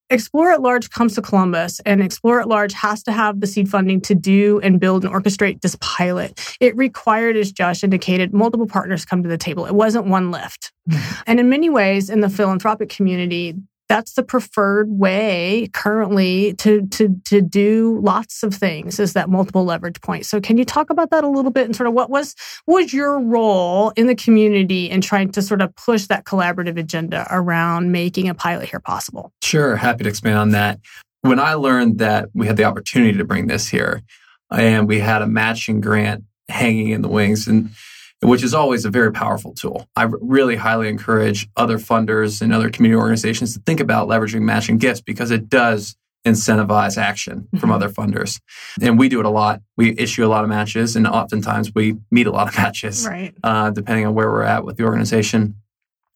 [0.09, 3.67] Explorer at Large comes to Columbus, and Explorer at Large has to have the seed
[3.67, 6.39] funding to do and build and orchestrate this pilot.
[6.61, 9.65] It required, as Josh indicated, multiple partners come to the table.
[9.65, 10.71] It wasn't one lift.
[10.89, 11.21] Mm-hmm.
[11.27, 13.55] And in many ways, in the philanthropic community,
[13.87, 19.63] that's the preferred way currently to to to do lots of things is that multiple
[19.63, 20.25] leverage point.
[20.25, 22.83] So can you talk about that a little bit and sort of what was what
[22.83, 27.25] was your role in the community in trying to sort of push that collaborative agenda
[27.29, 29.31] around making a pilot here possible?
[29.41, 30.79] Sure, happy to expand on that.
[31.21, 34.01] When I learned that we had the opportunity to bring this here,
[34.51, 37.71] and we had a matching grant hanging in the wings, and
[38.21, 39.87] which is always a very powerful tool.
[39.95, 44.77] I really highly encourage other funders and other community organizations to think about leveraging matching
[44.77, 47.75] gifts because it does incentivize action from Mhm.
[47.75, 48.39] other funders.
[48.81, 49.61] And we do it a lot.
[49.77, 53.33] We issue a lot of matches, and oftentimes we meet a lot of matches Right.
[53.43, 55.55] uh, depending on where we're at with the organization.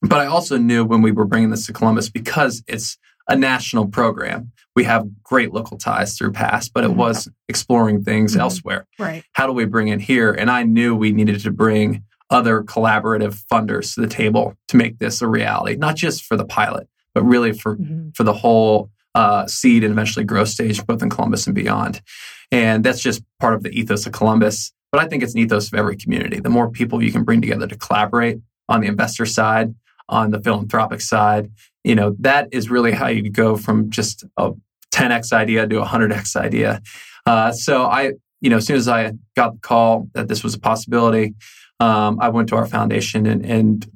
[0.02, 3.88] But I also knew when we were bringing this to Columbus because it's a national
[3.88, 4.52] program.
[4.76, 6.96] We have great local ties through PAST, but it Mhm.
[6.96, 8.40] was exploring things Mhm.
[8.40, 8.88] elsewhere.
[9.00, 9.24] Right.
[9.34, 10.32] How do we bring it here?
[10.32, 15.00] And I knew we needed to bring other collaborative funders to the table to make
[15.00, 18.16] this a reality, not just for the pilot, but really for Mhm.
[18.16, 22.02] for the whole uh, seed and eventually growth stage, both in Columbus and beyond.
[22.50, 24.72] And that's just part of the ethos of Columbus.
[24.90, 26.40] But I think it's an ethos of every community.
[26.40, 29.76] The more people you can bring together to collaborate on the investor side,
[30.08, 31.52] on the philanthropic side,
[31.84, 34.52] you know, that is really how you go from just a
[34.94, 36.82] 10x idea to a 100x idea.
[37.26, 40.54] Uh, so I, you know, as soon as I got the call that this was
[40.54, 41.34] a possibility,
[41.80, 43.90] um, I went to our foundation and, and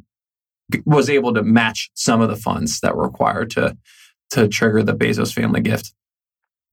[0.85, 3.77] was able to match some of the funds that were required to
[4.31, 5.93] to trigger the Bezos family gift.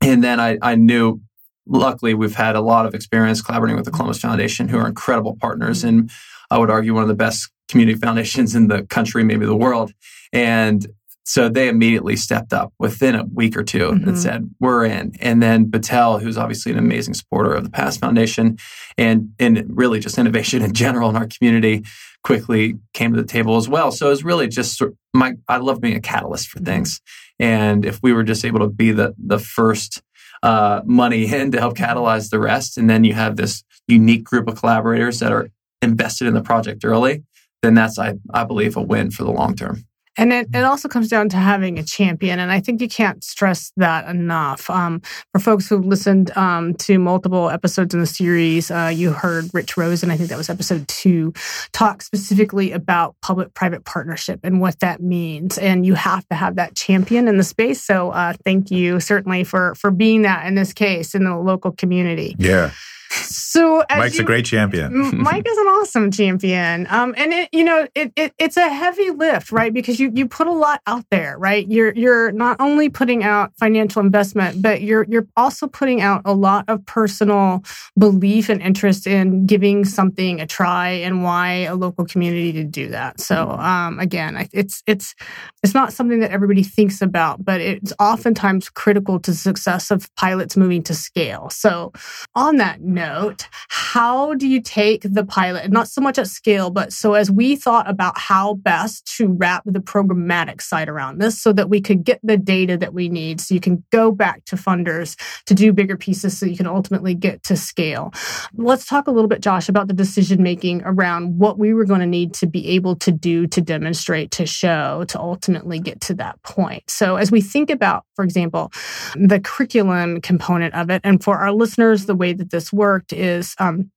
[0.00, 1.20] And then I, I knew,
[1.66, 5.36] luckily, we've had a lot of experience collaborating with the Columbus Foundation, who are incredible
[5.36, 6.10] partners, and
[6.50, 9.92] I would argue one of the best community foundations in the country, maybe the world.
[10.32, 10.86] And
[11.24, 14.06] so they immediately stepped up within a week or 2 Mhm.
[14.08, 18.00] and said, "We're in." And then Battelle, who's obviously an amazing supporter of the PAST
[18.00, 18.56] Foundation
[18.98, 21.84] and and really just innovation in general in our community,
[22.24, 23.90] quickly came to the table as well.
[23.92, 27.00] So it was really just sort- my I love being a catalyst for things,
[27.38, 30.02] and if we were just able to be the the first
[30.42, 34.48] uh, money in to help catalyze the rest, and then you have this unique group
[34.48, 35.48] of collaborators that are
[35.82, 37.22] invested in the project early,
[37.62, 39.84] then that's I I believe a win for the long term.
[40.18, 42.38] And it, it also comes down to having a champion.
[42.38, 44.68] And I think you can't stress that enough.
[44.68, 45.00] Um,
[45.32, 49.76] for folks who've listened um, to multiple episodes in the series, uh, you heard Rich
[49.76, 51.32] Rosen, I think that was episode two,
[51.72, 55.56] talk specifically about public private partnership and what that means.
[55.56, 57.82] And you have to have that champion in the space.
[57.82, 61.72] So uh, thank you certainly for, for being that in this case in the local
[61.72, 62.36] community.
[62.38, 62.72] Yeah.
[63.12, 65.10] So Mike's you, a great champion.
[65.22, 66.86] Mike is an awesome champion.
[66.88, 69.72] Um, and it, you know, it, it it's a heavy lift, right?
[69.72, 71.68] Because you you put a lot out there, right?
[71.68, 76.32] You're you're not only putting out financial investment, but you're you're also putting out a
[76.32, 77.62] lot of personal
[77.98, 82.88] belief and interest in giving something a try and why a local community to do
[82.88, 83.20] that.
[83.20, 85.14] So, um, again, it's it's
[85.62, 90.08] it's not something that everybody thinks about, but it's oftentimes critical to the success of
[90.16, 91.50] pilots moving to scale.
[91.50, 91.92] So,
[92.34, 96.70] on that note note, how do you take the pilot, not so much at scale,
[96.70, 101.40] but so as we thought about how best to wrap the programmatic side around this
[101.40, 104.44] so that we could get the data that we need so you can go back
[104.44, 108.12] to funders to do bigger pieces so you can ultimately get to scale.
[108.54, 112.00] Let's talk a little bit, Josh, about the decision making around what we were going
[112.00, 116.14] to need to be able to do to demonstrate, to show, to ultimately get to
[116.14, 116.84] that point.
[116.88, 118.70] So as we think about, for example,
[119.14, 123.54] the curriculum component of it, and for our listeners, the way that this worked is
[123.58, 123.90] um,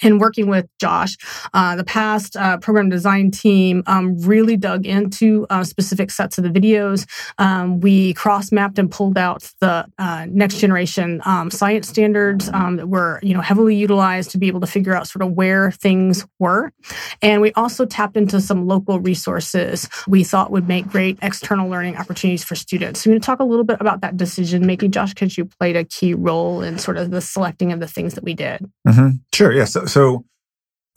[0.00, 1.16] in working with Josh,
[1.52, 6.44] uh, the past uh, program design team um, really dug into uh, specific sets of
[6.44, 7.06] the videos.
[7.38, 12.76] Um, we cross mapped and pulled out the uh, next generation um, science standards um,
[12.76, 15.70] that were you know heavily utilized to be able to figure out sort of where
[15.70, 16.72] things were,
[17.20, 21.96] and we also tapped into some local resources we thought would make great external learning
[21.96, 23.00] opportunities for students.
[23.00, 25.44] So, we're going to talk a little bit about that decision making, Josh, because you
[25.44, 28.64] played a key role in sort of the selecting of the things that we did.
[28.86, 29.16] Mm-hmm.
[29.32, 29.52] Sure.
[29.52, 29.76] Yes.
[29.86, 30.24] So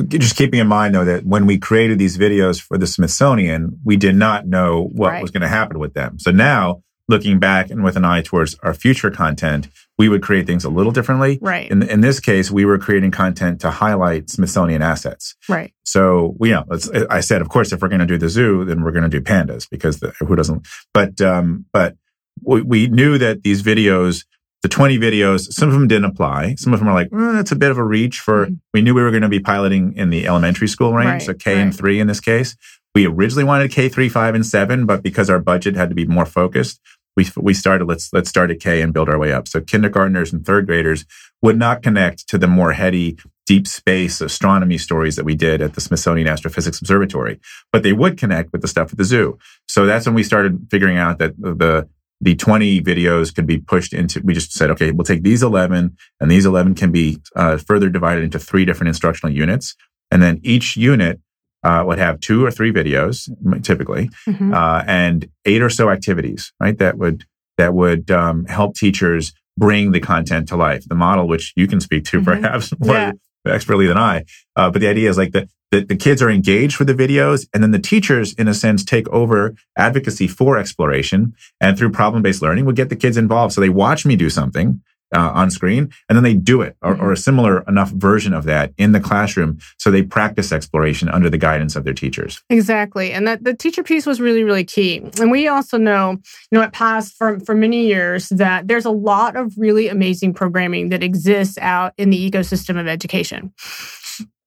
[0.08, 3.98] just keeping in mind though that when we created these videos for the Smithsonian, we
[3.98, 5.22] did not know what right.
[5.22, 6.20] was going to happen with them.
[6.20, 9.68] So now looking back and with an eye towards our future content,
[9.98, 11.40] we would create things a little differently.
[11.42, 11.70] Right.
[11.70, 15.36] In, in this case, we were creating content to highlight Smithsonian assets.
[15.48, 15.74] Right.
[15.84, 16.66] So we, you know,
[17.10, 19.10] I said, of course, if we're going to do the zoo, then we're going to
[19.10, 21.96] do pandas because the, who doesn't, but, um, but
[22.42, 24.26] we, we knew that these videos
[24.66, 26.56] the 20 videos, some of them didn't apply.
[26.56, 28.56] Some of them are like, eh, it's a bit of a reach for, mm-hmm.
[28.74, 31.36] we knew we were going to be piloting in the elementary school range, right, so
[31.36, 31.62] K right.
[31.62, 32.58] and three in this case.
[32.96, 36.08] We originally wanted K three, five, and seven, but because our budget had to be
[36.08, 36.80] more focused,
[37.16, 39.48] we, we started, let's, let's start at K and build our way up.
[39.48, 41.06] So kindergartners and third graders
[41.44, 45.76] would not connect to the more heady deep space astronomy stories that we did at
[45.76, 47.40] the Smithsonian Astrophysics Observatory,
[47.72, 49.38] but they would connect with the stuff at the zoo.
[49.68, 51.88] So that's when we started figuring out that the
[52.22, 55.96] the 20 videos could be pushed into, we just said, okay, we'll take these 11
[56.20, 59.76] and these 11 can be uh, further divided into three different instructional units.
[60.12, 61.20] And then each unit
[61.64, 63.30] uh, would have two or three videos
[63.64, 64.54] typically, mm-hmm.
[64.54, 66.78] uh, and eight or so activities, right?
[66.78, 67.26] That would,
[67.58, 70.86] that would um, help teachers bring the content to life.
[70.86, 72.42] The model, which you can speak to mm-hmm.
[72.42, 73.12] perhaps more yeah.
[73.48, 74.26] expertly than I.
[74.56, 77.48] Uh, but the idea is like the, the, the kids are engaged with the videos
[77.54, 82.42] and then the teachers in a sense take over advocacy for exploration and through problem-based
[82.42, 83.54] learning we get the kids involved.
[83.54, 84.82] So they watch me do something
[85.14, 88.44] uh, on screen and then they do it or, or, a similar enough version of
[88.46, 92.42] that in the classroom so they practice exploration under the guidance of their teachers.
[92.50, 93.12] Exactly.
[93.12, 95.08] And that the teacher piece was really really key.
[95.22, 98.92] And we also know you know it passed for, for many years that there's a
[98.92, 103.54] lot of really amazing programming that exists out in the ecosystem of education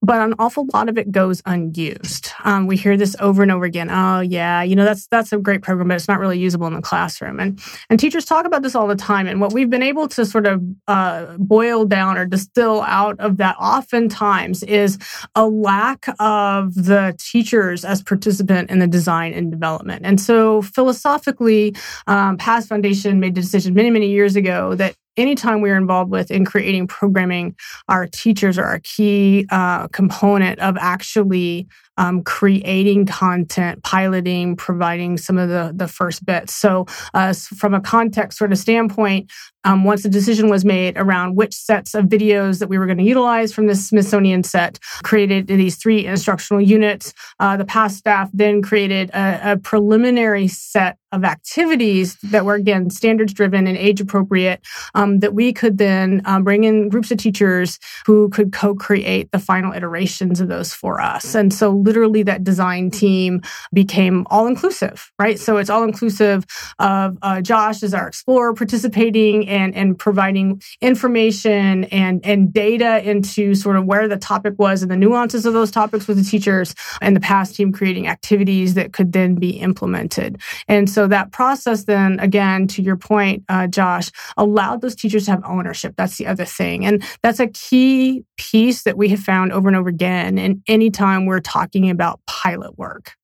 [0.01, 2.31] but an awful lot of it goes unused.
[2.45, 3.91] Um, we hear this over and over again.
[3.91, 6.75] Oh yeah, you know that's that's a great program, but it's not really usable in
[6.75, 7.41] the classroom.
[7.41, 9.27] And and teachers talk about this all the time.
[9.27, 13.39] And what we've been able to sort of uh, boil down or distill out of
[13.39, 14.99] that oftentimes is
[15.35, 20.03] a lack of the teachers as participant in the design and development.
[20.05, 21.75] And so philosophically,
[22.07, 26.31] um, PAST Foundation made the decision many many years ago that anytime we're involved with
[26.31, 27.57] in creating programming,
[27.89, 31.67] our teachers are a key uh, component of actually
[31.99, 36.55] um, creating content, piloting, providing some of the, the first bits.
[36.55, 39.31] So, uh, from a context sort of standpoint,
[39.65, 42.99] um, once the decision was made around which sets of videos that we were going
[42.99, 47.13] to utilize from the Smithsonian set, created these three instructional units.
[47.39, 52.91] Uh, the PAST staff then created a, a preliminary set of activities that were again
[52.91, 54.61] standards driven and age appropriate
[54.95, 59.39] um, that we could then um, bring in groups of teachers who could co-create the
[59.39, 63.41] final iterations of those for us and so literally that design team
[63.73, 66.45] became all inclusive right so it's all inclusive
[66.79, 73.55] of uh, Josh as our explorer participating and and providing information and and data into
[73.55, 76.75] sort of where the topic was and the nuances of those topics with the teachers
[77.01, 81.85] and the PAST team creating activities that could then be implemented and so that process
[81.85, 85.95] then, again, to your point, uh, Josh, allowed those teachers to have ownership.
[85.97, 86.85] That's the other thing.
[86.85, 90.39] And that's a key piece that we have found over and over again.
[90.39, 93.18] And anytime we're talking about pilot work.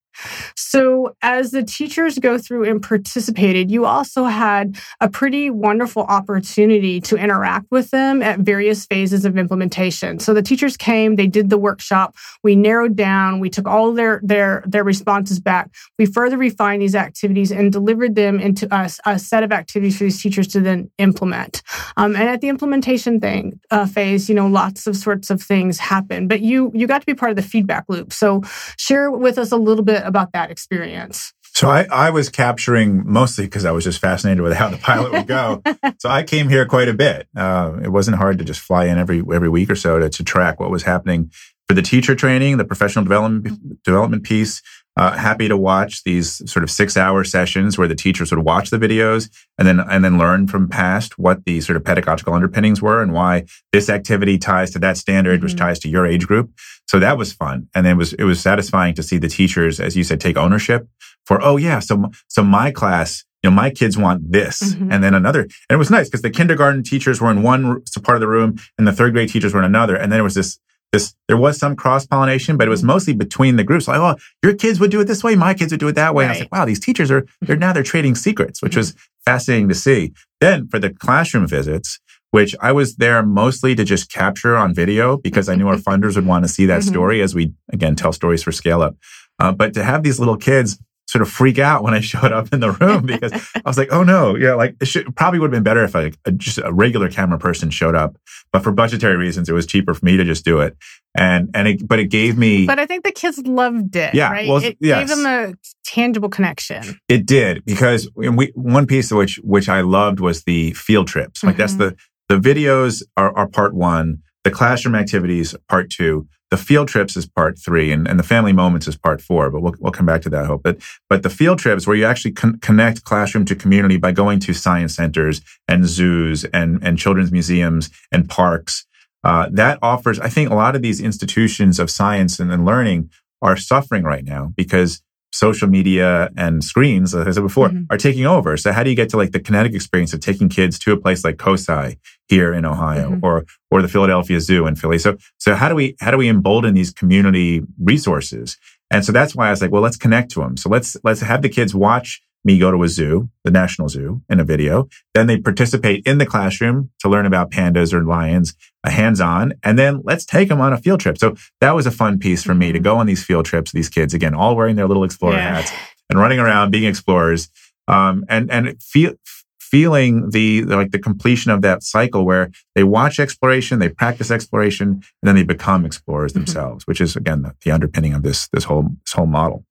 [0.57, 7.01] So, as the teachers go through and participated, you also had a pretty wonderful opportunity
[7.03, 10.19] to interact with them at various phases of implementation.
[10.19, 14.21] So, the teachers came, they did the workshop, we narrowed down, we took all their
[14.23, 19.19] their their responses back, we further refined these activities and delivered them into a, a
[19.19, 21.63] set of activities for these teachers to then implement.
[21.97, 25.79] Um, and at the implementation thing uh, phase, you know, lots of sorts of things
[25.79, 28.13] happen, but you you got to be part of the feedback loop.
[28.13, 28.43] So,
[28.77, 31.33] share with us a little bit about that experience?
[31.55, 35.13] So I, I was capturing mostly because I was just fascinated with how the pilot
[35.13, 35.63] would go.
[35.99, 37.29] so I came here quite a bit.
[37.37, 40.25] Uh, it wasn't hard to just fly in every every week or so to, to
[40.25, 41.31] track what was happening
[41.69, 44.63] for the teacher training, the professional development development piece.
[44.97, 48.71] Uh, happy to watch these sort of six hour sessions where the teachers would watch
[48.71, 49.29] the videos
[49.59, 53.13] and then and then learn from PAST what the sort of pedagogical underpinnings were and
[53.13, 55.47] why this activity ties to that standard, mm-hmm.
[55.47, 56.53] which ties to your age group.
[56.87, 59.97] So that was fun, and it was it was satisfying to see the teachers, as
[59.97, 60.89] you said, take ownership
[61.27, 64.63] for oh yeah, so so my class you know, my kids want this.
[64.63, 64.91] Mm-hmm.
[64.91, 65.43] And then another.
[65.43, 68.57] And it was nice because the kindergarten teachers were in one part of the room
[68.79, 69.95] and the third grade teachers were in another.
[69.95, 70.59] And then there was this
[70.95, 72.89] this, there was some cross pollination, but it was mm-hmm.
[72.89, 73.89] mostly between the groups.
[73.89, 76.15] Like, oh, your kids would do it this way, my kids would do it that
[76.15, 76.25] way.
[76.25, 76.31] Right.
[76.31, 78.95] And I was like, wow, these teachers are, they're now they're trading secrets, which was
[79.25, 80.13] fascinating to see.
[80.41, 85.17] Then for the classroom visits, which I was there mostly to just capture on video
[85.17, 86.91] because I knew our funders would want to see that mm-hmm.
[86.91, 88.97] story as we, again, tell stories for scale up.
[89.39, 90.79] Uh, but to have these little kids
[91.15, 93.93] sort of freak out when I showed up in the room because I was like,
[93.93, 96.59] oh no, yeah, like it should, probably would have been better if like a, just
[96.59, 98.17] a regular camera person showed up.
[98.53, 100.77] But for budgetary reasons, it was cheaper for me to just do it.
[101.17, 102.67] And, and it, but it gave me.
[102.67, 104.15] But I think the kids loved it.
[104.15, 104.33] Yeah.
[104.33, 104.49] Right?
[104.49, 105.09] Well, it yes.
[105.09, 105.55] gave them a
[105.85, 106.99] tangible connection.
[107.09, 111.45] It did because we, one piece of which, which I loved was the field trips.
[111.45, 111.61] Like mm-hmm.
[111.61, 111.97] that's the,
[112.29, 114.19] the videos are, are part one.
[114.43, 118.53] The classroom activities, part two the field trips is part three, and, and the family
[118.53, 119.51] moments is part four.
[119.51, 120.45] But we'll we'll come back to that.
[120.45, 120.63] I hope.
[120.63, 120.81] But
[121.11, 124.55] but the field trips where you actually con- connect classroom to community by going to
[124.55, 128.87] science centers and zoos and and children's museums and parks.
[129.25, 133.11] Uh, that offers, I think, a lot of these institutions of science and, and learning
[133.43, 135.03] are suffering right now because
[135.35, 137.85] social media and screens, as I said before, mm-hmm.
[137.91, 138.57] are taking over.
[138.57, 140.97] So how do you get to like the kinetic experience of taking kids to a
[140.97, 143.25] place like COSI here in Ohio mm-hmm.
[143.25, 144.99] or or the Philadelphia Zoo in Philly?
[144.99, 148.57] So so how do we how do we embolden these community resources?
[148.91, 150.57] And so that's why I was like, well, let's connect to them.
[150.57, 154.23] So let's let's have the kids watch me go to a zoo, the National Zoo,
[154.29, 154.89] in a video.
[155.15, 159.79] Then they participate in the classroom to learn about pandas or lions, a hands-on, and
[159.79, 161.19] then let's take them on a field trip.
[161.19, 162.85] So that was a fun piece for me to mm-hmm.
[162.85, 163.73] go on these field trips.
[163.73, 165.57] These kids, again, all wearing their little explorer yeah.
[165.57, 165.73] hats
[166.11, 167.49] and running around, being explorers,
[167.89, 169.15] um, and and feel
[169.59, 174.31] feeling the, the, like the completion of that cycle where they watch exploration, they practice
[174.31, 176.41] exploration, and then they become explorers mm-hmm.
[176.41, 179.65] themselves, which is again the, the underpinning of this this whole this whole model.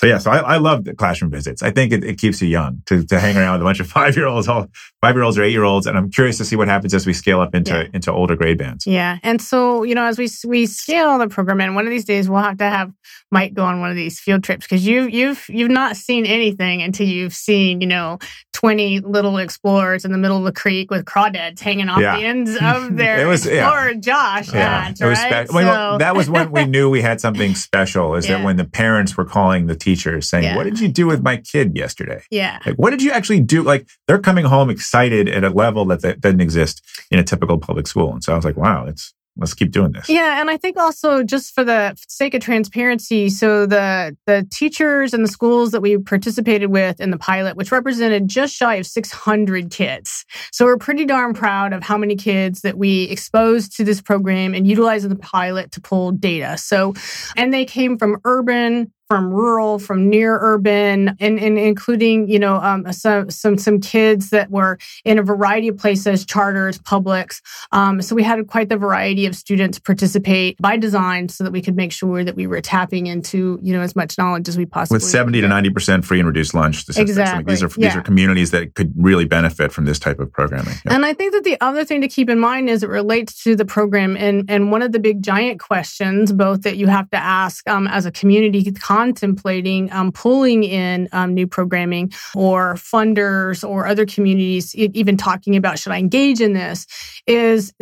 [0.00, 1.62] So yeah, so I, I love the classroom visits.
[1.62, 3.86] I think it, it keeps you young to, to hang around with a bunch of
[3.98, 6.56] five year olds, five year olds or eight year olds, and I'm curious to see
[6.56, 7.88] what happens as we scale up into yeah.
[7.92, 8.86] into older grade bands.
[8.86, 12.06] Yeah, and so you know, as we we scale the program, and one of these
[12.06, 12.90] days we'll have to have
[13.30, 16.80] Mike go on one of these field trips because you you've you've not seen anything
[16.80, 18.18] until you've seen you know
[18.60, 22.18] 20 little explorers in the middle of the creek with crawdads hanging off yeah.
[22.18, 24.00] the ends of their it was, explorer yeah.
[24.00, 24.84] Josh yeah.
[24.84, 25.48] Hat, it was right?
[25.48, 25.96] spe- so.
[25.98, 28.14] that was when we knew we had something special.
[28.14, 30.56] Is that when the parents were calling the teachers saying, yeah.
[30.56, 32.22] What did you do with my kid yesterday?
[32.30, 32.58] Yeah.
[32.66, 33.62] Like, what did you actually do?
[33.62, 37.56] Like, they're coming home excited at a level that, that doesn't exist in a typical
[37.56, 38.12] public school.
[38.12, 40.08] And so I was like, wow, it's let's keep doing this.
[40.08, 45.14] Yeah, and I think also just for the sake of transparency, so the the teachers
[45.14, 48.86] and the schools that we participated with in the pilot, which represented just shy of
[48.86, 50.24] 600 kids.
[50.52, 54.54] So we're pretty darn proud of how many kids that we exposed to this program
[54.54, 56.56] and utilizing the pilot to pull data.
[56.58, 56.94] So
[57.36, 62.54] and they came from urban from rural, from near urban, and, and including, you know,
[62.58, 67.42] um, some, some, some kids that were in a variety of places, charters, publics.
[67.72, 71.60] Um, so we had quite the variety of students participate by design so that we
[71.60, 74.64] could make sure that we were tapping into, you know, as much knowledge as we
[74.64, 75.48] possibly With 70 could.
[75.48, 76.88] to 90% free and reduced lunch.
[76.96, 77.42] Exactly.
[77.52, 77.88] these are, yeah.
[77.88, 80.74] these are communities that could really benefit from this type of programming.
[80.86, 80.94] Yeah.
[80.94, 83.56] And I think that the other thing to keep in mind is it relates to
[83.56, 84.16] the program.
[84.16, 87.88] And, and one of the big giant questions, both that you have to ask um,
[87.88, 88.62] as a community
[89.00, 95.78] contemplating um, pulling in um, new programming or funders or other communities, even talking about
[95.78, 96.86] should I engage in this,
[97.26, 97.72] is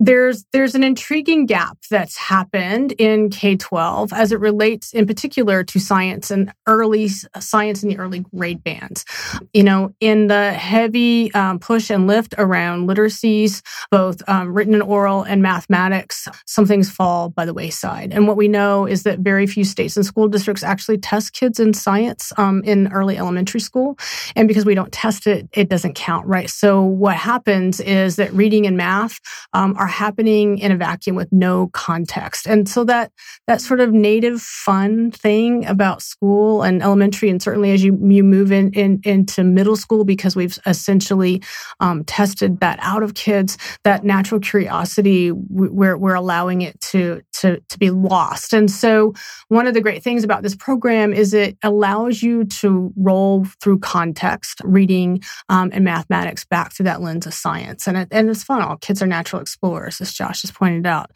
[0.00, 5.78] there's there's an intriguing gap that's happened in K-12 as it relates in particular to
[5.78, 9.04] science and early science in the early grade bands.
[9.52, 14.82] You know, in the heavy um, push and lift around literacies, both um, written and
[14.82, 18.10] oral and mathematics, some things fall by the wayside.
[18.12, 21.60] And what we know is that very few states and school districts actually test kids
[21.60, 23.98] in science um, in early elementary school,
[24.34, 26.48] and because we don't test it, it doesn't count, right?
[26.48, 29.20] So what happens is that reading and math
[29.52, 32.46] um, are happening in a vacuum with no context.
[32.46, 33.12] And so that
[33.46, 38.24] that sort of native fun thing about school and elementary, and certainly as you you
[38.24, 41.42] move in, in into middle school, because we've essentially
[41.80, 47.60] um, tested that out of kids, that natural curiosity, we're we're allowing it to to
[47.68, 48.52] to be lost.
[48.52, 49.12] And so
[49.48, 53.78] one of the great things about this program is it allows you to roll through
[53.80, 58.44] context, reading um, and mathematics back through that lens of science, and it, and it's
[58.44, 58.62] fun.
[58.62, 61.10] All kids are natural explorers, as Josh has pointed out.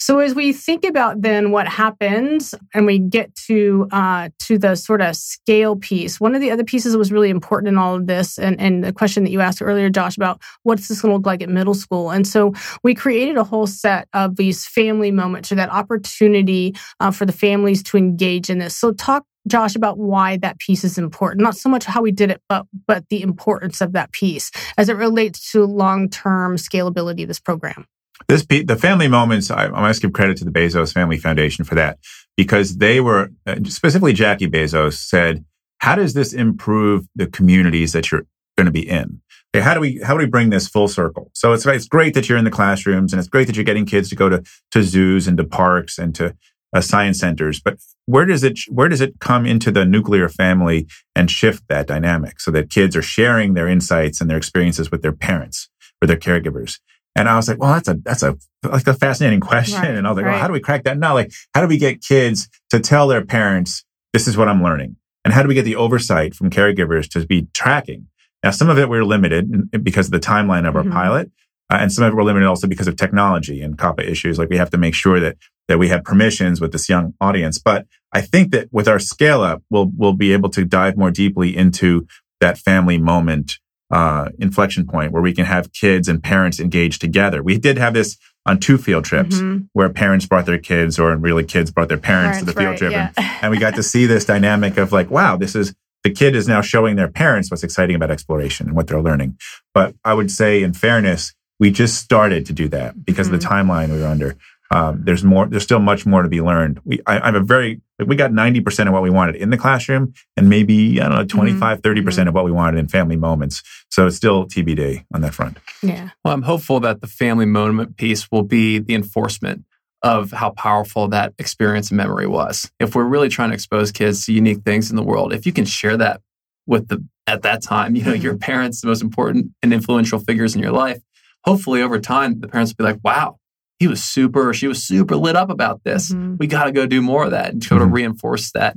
[0.00, 4.74] So as we think about then what happens, and we get to uh, to the
[4.74, 7.94] sort of scale piece, one of the other pieces that was really important in all
[7.94, 11.10] of this, and, and the question that you asked earlier, Josh, about what's this going
[11.12, 12.52] to look like at middle school, and so
[12.82, 17.32] we created a whole set of these family moments or that opportunity uh, for the
[17.32, 18.76] families to engage in this.
[18.76, 21.42] So talk Josh, about why that piece is important.
[21.42, 24.88] Not so much how we did it, but but the importance of that piece as
[24.88, 27.86] it relates to long term scalability of this program.
[28.26, 29.50] This the family moments.
[29.50, 31.98] I, I must give credit to the Bezos Family Foundation for that
[32.36, 35.44] because they were uh, specifically Jackie Bezos said,
[35.78, 39.20] "How does this improve the communities that you're going to be in?"
[39.54, 41.30] How do we how do we bring this full circle?
[41.34, 43.86] So it's it's great that you're in the classrooms and it's great that you're getting
[43.86, 44.42] kids to go to
[44.72, 46.36] to zoos and to parks and to
[46.74, 50.86] uh, science centers, but where does it where does it come into the nuclear family
[51.14, 55.02] and shift that dynamic so that kids are sharing their insights and their experiences with
[55.02, 55.68] their parents
[56.02, 56.78] or their caregivers?
[57.18, 59.80] And I was like, well, that's a that's a like a fascinating question.
[59.80, 60.32] Right, and I was like, right.
[60.32, 60.98] well, how do we crack that?
[60.98, 64.62] No, like how do we get kids to tell their parents this is what I'm
[64.62, 68.06] learning, and how do we get the oversight from caregivers to be tracking?
[68.44, 70.92] Now, some of it we're limited because of the timeline of our mm-hmm.
[70.92, 71.32] pilot,
[71.70, 74.38] uh, and some of it we're limited also because of technology and COPPA issues.
[74.38, 77.58] Like we have to make sure that that we have permissions with this young audience.
[77.58, 81.10] But I think that with our scale up, we'll we'll be able to dive more
[81.10, 82.06] deeply into
[82.40, 83.58] that family moment
[83.90, 87.42] uh, inflection point where we can have kids and parents engage together.
[87.42, 88.16] We did have this
[88.46, 89.64] on two field trips mm-hmm.
[89.72, 92.70] where parents brought their kids or really kids brought their parents, parents to the field
[92.70, 92.92] right, trip.
[92.92, 93.12] Yeah.
[93.16, 95.74] And, and we got to see this dynamic of like, wow, this is
[96.04, 99.36] the kid is now showing their parents what's exciting about exploration and what they're learning.
[99.74, 103.34] But I would say, in fairness, we just started to do that because mm-hmm.
[103.34, 103.70] of the mm-hmm.
[103.70, 104.36] timeline we were under.
[104.70, 105.46] Um, there's more.
[105.46, 106.80] There's still much more to be learned.
[106.84, 109.50] We, I, I'm a very like we got 90 percent of what we wanted in
[109.50, 111.80] the classroom, and maybe I don't know 25, mm-hmm.
[111.80, 112.28] 30 percent mm-hmm.
[112.28, 113.62] of what we wanted in family moments.
[113.90, 115.58] So it's still TBD on that front.
[115.82, 116.10] Yeah.
[116.24, 119.64] Well, I'm hopeful that the family moment piece will be the enforcement
[120.02, 122.70] of how powerful that experience and memory was.
[122.78, 125.52] If we're really trying to expose kids to unique things in the world, if you
[125.52, 126.20] can share that
[126.66, 128.40] with the at that time, you know, your mm-hmm.
[128.40, 131.00] parents, the most important and influential figures in your life,
[131.44, 133.38] hopefully over time the parents will be like, wow,
[133.78, 136.12] he was super, she was super lit up about this.
[136.12, 136.36] Mm-hmm.
[136.38, 137.94] We got to go do more of that and sort of mm-hmm.
[137.94, 138.76] reinforce that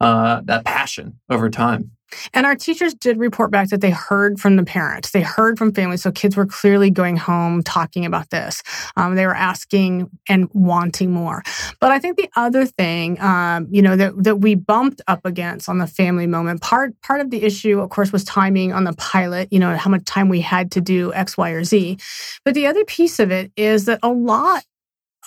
[0.00, 1.92] uh, that passion over time.
[2.34, 5.10] And our teachers did report back that they heard from the parents.
[5.10, 6.02] They heard from families.
[6.02, 8.62] So kids were clearly going home talking about this.
[8.96, 11.42] Um, they were asking and wanting more.
[11.80, 15.68] But I think the other thing, um, you know, that, that we bumped up against
[15.68, 18.94] on the family moment, part, part of the issue, of course, was timing on the
[18.94, 21.98] pilot, you know, how much time we had to do X, Y, or Z.
[22.44, 24.64] But the other piece of it is that a lot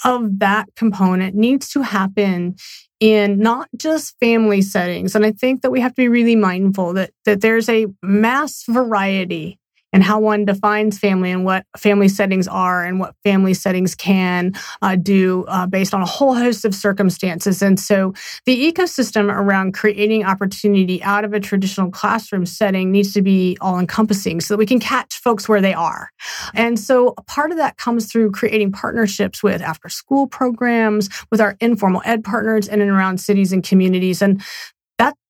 [0.04, 2.56] of that component needs to happen
[3.00, 5.16] in not just family settings.
[5.16, 8.64] And I think that we have to be really mindful that, that there's a mass
[8.68, 9.60] variety
[9.96, 14.52] and how one defines family and what family settings are and what family settings can
[14.82, 17.62] uh, do uh, based on a whole host of circumstances.
[17.62, 18.14] And so
[18.46, 23.80] the ecosystem around creating opportunity out of a traditional classroom setting needs to be all
[23.80, 26.10] encompassing so that we can catch folks where they are.
[26.54, 31.56] And so part of that comes through creating partnerships with after school programs, with our
[31.62, 34.22] informal ed partners in and around cities and communities.
[34.22, 34.44] And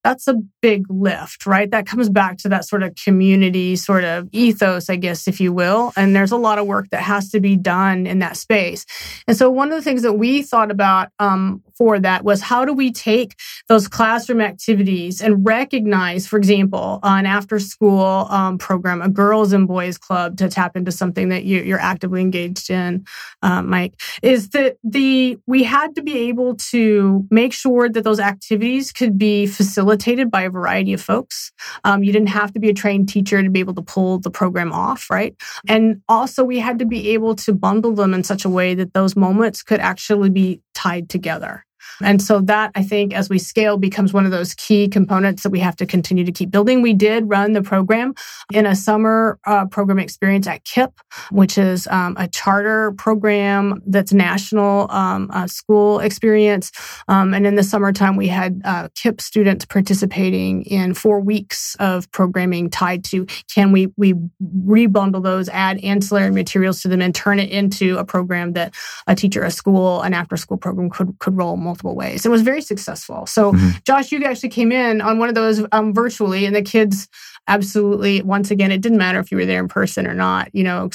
[0.06, 1.72] that's a big lift, right?
[1.72, 5.52] That comes back to that sort of community sort of ethos, I guess, if you
[5.52, 5.94] will.
[5.98, 8.86] And there's a lot of work that has to be done in that space.
[9.28, 12.66] And so one of the things that we thought about um, for that was how
[12.66, 13.36] do we take
[13.68, 19.68] those classroom activities and recognize, for example, an after school um, program, a girls and
[19.68, 23.06] boys club to tap into something that you, are actively engaged in,
[23.42, 28.20] uh, Mike, is that the we had to be able to make sure that those
[28.20, 31.52] activities could be facilitated by a variety of folks.
[31.84, 34.30] Um, you didn't have to be a trained teacher to be able to pull the
[34.30, 35.36] program off, right?
[35.68, 38.94] And also, we had to be able to bundle them in such a way that
[38.94, 41.66] those moments could actually be tied together.
[42.02, 45.50] And so that I think as we scale becomes one of those key components that
[45.50, 46.82] we have to continue to keep building.
[46.82, 48.14] We did run the program
[48.54, 50.94] in a summer uh, program experience at KIPP,
[51.32, 56.72] which is um, a charter program that's national um, uh, school experience.
[57.08, 62.12] Um, and in the summertime, we had uh, KIPP students participating in four weeks of
[62.12, 67.40] programming tied to can we we rebundle those, add ancillary materials to them, and turn
[67.40, 68.74] it into a program that
[69.08, 72.26] a teacher, a school, an after school program could could roll multiple ways.
[72.26, 73.26] It was very successful.
[73.26, 73.70] So, mm-hmm.
[73.86, 77.08] Josh, you actually came in on one of those um, virtually, and the kids
[77.48, 78.22] absolutely.
[78.22, 80.50] Once again, it didn't matter if you were there in person or not.
[80.54, 80.90] You know,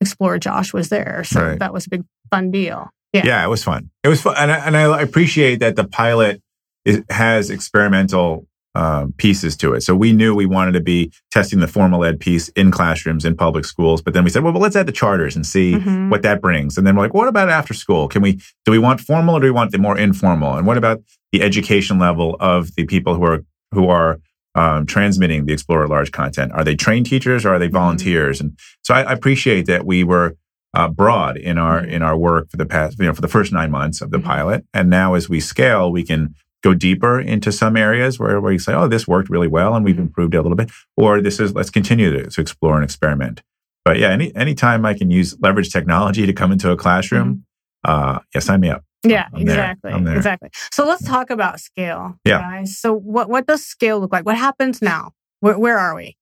[0.00, 1.58] Explorer Josh was there, so right.
[1.58, 2.88] that was a big fun deal.
[3.12, 3.90] Yeah, yeah, it was fun.
[4.04, 6.40] It was fun, and I, and I appreciate that the pilot
[6.84, 8.46] is, has experimental
[8.76, 9.80] um, pieces to it.
[9.80, 13.34] So we knew we wanted to be testing the formal ed piece in classrooms in
[13.34, 16.10] public schools, but then we said, well, well let's add the charters and see mm-hmm.
[16.10, 16.76] what that brings.
[16.76, 18.06] And then we're like, what about after school?
[18.06, 18.32] Can we
[18.66, 20.58] do we want formal or do we want the more informal?
[20.58, 21.02] And what about
[21.32, 24.18] the education level of the people who are who are
[24.54, 26.52] um, transmitting the Explorer Large content?
[26.52, 27.76] Are they trained teachers or are they mm-hmm.
[27.76, 28.38] volunteers?
[28.38, 28.48] Mm-hmm.
[28.48, 30.36] And so I, I, appreciate that we were
[30.74, 31.92] uh, broad in our mm-hmm.
[31.92, 34.18] in our work for the past you know for the first nine months of the
[34.18, 34.26] mm-hmm.
[34.26, 36.34] pilot, and now as we scale, we can
[36.66, 39.84] go deeper into some areas where, where you say, oh, this worked really well and
[39.84, 40.02] we've mm-hmm.
[40.02, 40.70] improved it a little bit.
[40.96, 43.42] Or this is, let's continue to, to explore and experiment.
[43.84, 47.44] But yeah, any anytime I can use leverage technology to come into a classroom,
[47.86, 48.16] mm-hmm.
[48.16, 48.82] uh, yeah, sign me up.
[49.04, 49.92] Yeah, I'm exactly.
[49.92, 50.48] Exactly.
[50.72, 52.18] So let's talk about scale.
[52.24, 52.40] Yeah.
[52.40, 52.78] Guys.
[52.78, 54.26] So what, what does scale look like?
[54.26, 55.12] What happens now?
[55.38, 56.16] Where, where are we?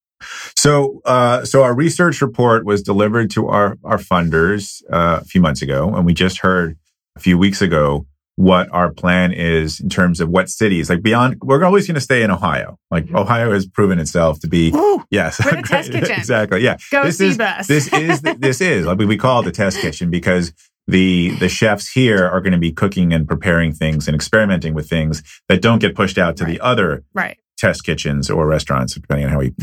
[0.56, 5.40] So, uh, so our research report was delivered to our our funders uh, a few
[5.40, 6.76] months ago, and we just heard
[7.16, 8.06] a few weeks ago
[8.36, 12.00] what our plan is in terms of what cities like beyond we're always going to
[12.00, 13.16] stay in Ohio like mm-hmm.
[13.16, 15.62] Ohio has proven itself to be Ooh, yes the
[15.92, 16.10] kitchen.
[16.10, 19.78] exactly yeah Go this is this is this is like we call it the test
[19.80, 20.52] kitchen because
[20.86, 24.88] the the chefs here are going to be cooking and preparing things and experimenting with
[24.88, 26.50] things that don't get pushed out to right.
[26.50, 29.54] the other right test kitchens or restaurants, depending on how we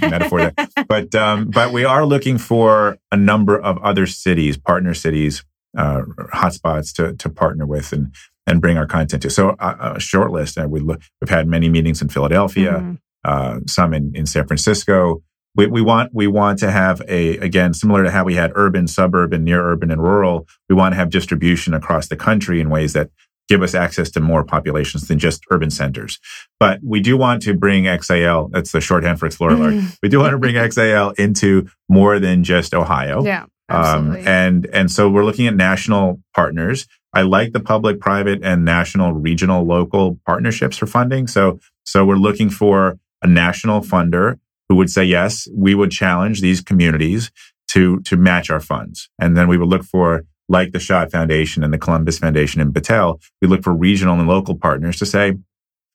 [0.00, 0.70] metaphor that.
[0.88, 5.44] But um, but we are looking for a number of other cities, partner cities,
[5.78, 6.02] uh,
[6.34, 8.14] hotspots to to partner with and
[8.46, 9.30] and bring our content to.
[9.30, 10.58] So uh, a short list.
[10.58, 12.94] Uh, we look, we've had many meetings in Philadelphia, mm-hmm.
[13.24, 15.22] uh, some in, in San Francisco.
[15.54, 18.88] We, we want we want to have a again similar to how we had urban,
[18.88, 20.46] suburban, near urban, and rural.
[20.68, 23.10] We want to have distribution across the country in ways that
[23.48, 26.18] give us access to more populations than just urban centers.
[26.60, 29.86] But we do want to bring XAL, that's the shorthand for Explorer mm-hmm.
[30.02, 33.24] We do want to bring XAL into more than just Ohio.
[33.24, 33.46] Yeah.
[33.68, 36.86] Um, and and so we're looking at national partners.
[37.12, 41.26] I like the public, private, and national, regional, local partnerships for funding.
[41.26, 44.38] So so we're looking for a national funder
[44.68, 45.48] who would say yes.
[45.54, 47.30] We would challenge these communities
[47.68, 51.62] to to match our funds, and then we would look for like the Schott Foundation
[51.62, 53.20] and the Columbus Foundation in Battelle.
[53.42, 55.34] We look for regional and local partners to say,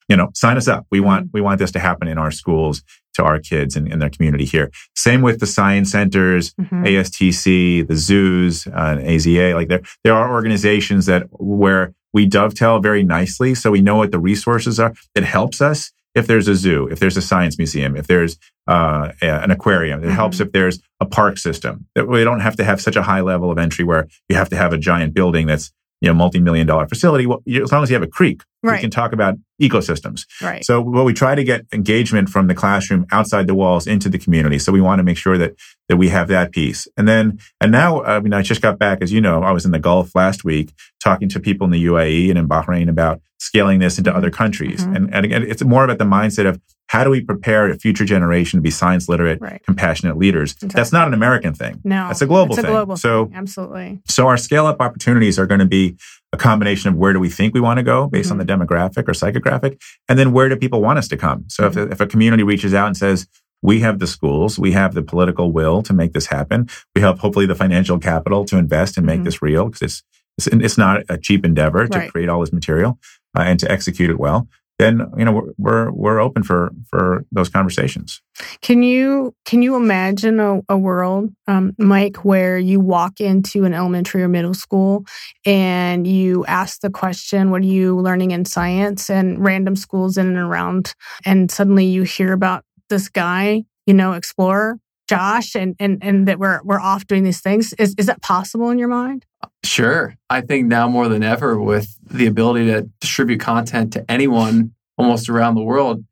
[0.10, 0.86] you know, sign us up.
[0.92, 2.84] We want we want this to happen in our schools
[3.16, 4.72] to our kids and in their community here.
[4.96, 6.84] Same with the science centers, mm-hmm.
[6.84, 9.54] ASTC, the zoos, uh, AZA.
[9.54, 14.12] Like there, there are organizations that where we dovetail very nicely, so we know what
[14.12, 14.94] the resources are.
[15.16, 18.38] It helps us if there's a zoo, if there's a science museum, if there's
[18.68, 20.02] uh, an aquarium.
[20.02, 20.16] It mm-hmm.
[20.16, 21.88] helps if there's a park system.
[21.96, 24.50] That we don't have to have such a high level of entry where you have
[24.50, 27.26] to have a giant building that's you know multi-million dollar facility.
[27.26, 28.78] Well, you, as long as you have a creek, right.
[28.78, 30.26] we can talk about ecosystems.
[30.42, 30.64] Right.
[30.64, 34.18] So, what we try to get engagement from the classroom outside the walls into the
[34.18, 34.60] community.
[34.60, 35.56] So we want to make sure that
[35.90, 36.88] that we have that piece.
[36.98, 39.66] And then, and now, I mean, I just got back, as you know, I was
[39.66, 43.22] in the Gulf last week talking to people in the UAE and in Bahrain about
[43.40, 44.82] scaling this into other countries.
[44.82, 44.96] Mm-hmm.
[44.96, 48.06] And, and again, it's more about the mindset of how do we prepare a future
[48.06, 49.62] generation to be science literate, right.
[49.66, 50.54] compassionate leaders?
[50.54, 50.76] Exactly.
[50.76, 51.82] That's not an American thing.
[51.84, 52.70] No, that's a global it's thing.
[52.70, 53.36] A global so thing.
[53.36, 54.00] absolutely.
[54.08, 55.98] So our scale up opportunities are going to be
[56.34, 58.42] a combination of where do we think we want to go based mm-hmm.
[58.42, 59.80] on the demographic or psychographic,
[60.10, 61.46] and then where do people want us to come?
[61.48, 61.80] So mm-hmm.
[61.80, 63.28] if, if a community reaches out and says,
[63.62, 66.68] we have the schools, we have the political will to make this happen.
[66.96, 69.26] We have hopefully the financial capital to invest and make mm-hmm.
[69.26, 70.04] this real because it's,
[70.38, 72.12] it's, it's not a cheap endeavor to right.
[72.12, 73.00] create all this material
[73.38, 77.50] uh, and to execute it well then you know we're we're, open for for those
[77.50, 78.22] conversations.
[78.62, 83.74] Can you can you imagine a, a world, um, Mike, where you walk into an
[83.74, 85.06] elementary or middle school
[85.46, 90.28] and you ask the question, "What are you learning in science?" and random schools in
[90.28, 90.96] and around,
[91.26, 96.40] and suddenly you hear about this guy, you know, explorer Josh, and and and that
[96.40, 97.74] we're we're off doing these things.
[97.74, 99.26] Is is that possible in your mind?
[99.64, 100.16] Sure.
[100.30, 105.30] I think now more than ever, with the ability to distribute content to anyone almost
[105.30, 106.04] around the world,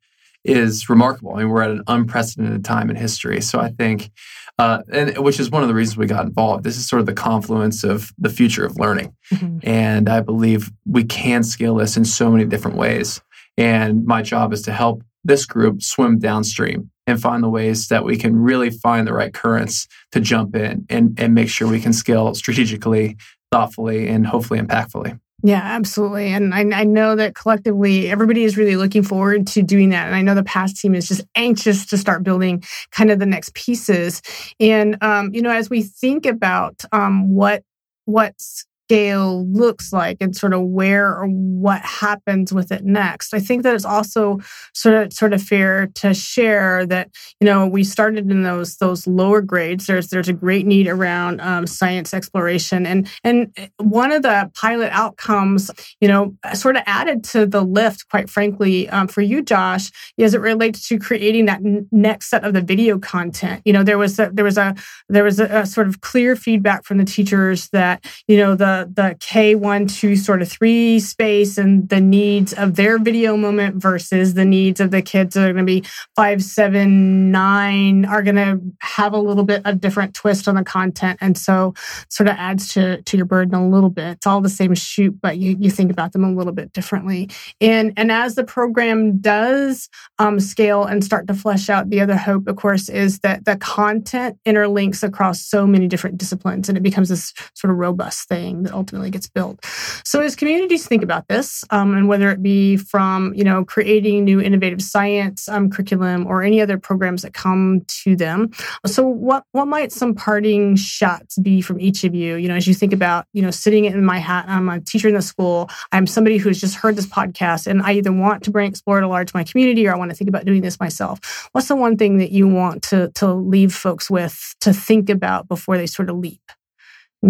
[0.44, 1.34] is remarkable.
[1.34, 3.40] I mean, we're at an unprecedented time in history.
[3.40, 4.10] So I think,
[4.58, 6.64] uh, and which is one of the reasons we got involved.
[6.64, 9.14] This is sort of the confluence of the future of learning.
[9.32, 9.58] Mm-hmm.
[9.62, 13.20] And I believe we can scale this in so many different ways.
[13.56, 18.04] And my job is to help this group swim downstream and find the ways that
[18.04, 21.80] we can really find the right currents to jump in and, and make sure we
[21.80, 23.16] can scale strategically,
[23.50, 25.18] thoughtfully, and hopefully impactfully.
[25.44, 26.28] Yeah, absolutely.
[26.28, 30.06] And I, I, know that collectively, everybody is really looking forward to doing that.
[30.06, 33.26] And I know the PAST team is just anxious to start building kind of the
[33.26, 34.22] next pieces.
[34.60, 37.64] And, um, you know, as we think about um, what,
[38.04, 43.32] what's scale looks like and sort of where or what happens with it next.
[43.32, 44.38] I think that it's also
[44.74, 47.08] sort of sort of fair to share that
[47.40, 49.86] you know we started in those those lower grades.
[49.86, 54.90] There's there's a great need around um, science exploration and and one of the pilot
[54.92, 55.70] outcomes
[56.02, 58.10] you know sort of added to the lift.
[58.10, 62.44] Quite frankly, um, for you, Josh, as it relates to creating that n- next set
[62.44, 63.62] of the video content.
[63.64, 64.74] You know there was a, there was a
[65.08, 68.81] there was a, a sort of clear feedback from the teachers that you know the
[68.86, 74.34] the K1, 2, sort of 3 space and the needs of their video moment versus
[74.34, 75.84] the needs of the kids that are going to be
[76.16, 80.64] 5, 7, 9 are going to have a little bit of different twist on the
[80.64, 81.18] content.
[81.20, 81.74] And so
[82.08, 84.16] sort of adds to, to your burden a little bit.
[84.16, 87.30] It's all the same shoot, but you, you think about them a little bit differently.
[87.60, 92.16] And, and as the program does um, scale and start to flesh out, the other
[92.16, 96.82] hope, of course, is that the content interlinks across so many different disciplines and it
[96.82, 99.64] becomes this sort of robust thing that ultimately gets built.
[100.04, 104.24] So as communities think about this, um, and whether it be from you know creating
[104.24, 108.50] new innovative science um, curriculum or any other programs that come to them,
[108.86, 112.36] so what what might some parting shots be from each of you?
[112.36, 115.08] You know, as you think about you know sitting in my hat, I'm a teacher
[115.08, 115.68] in the school.
[115.92, 119.08] I'm somebody who's just heard this podcast, and I either want to bring Explorer at
[119.08, 121.48] Large my community, or I want to think about doing this myself.
[121.52, 125.48] What's the one thing that you want to to leave folks with to think about
[125.48, 126.40] before they sort of leap?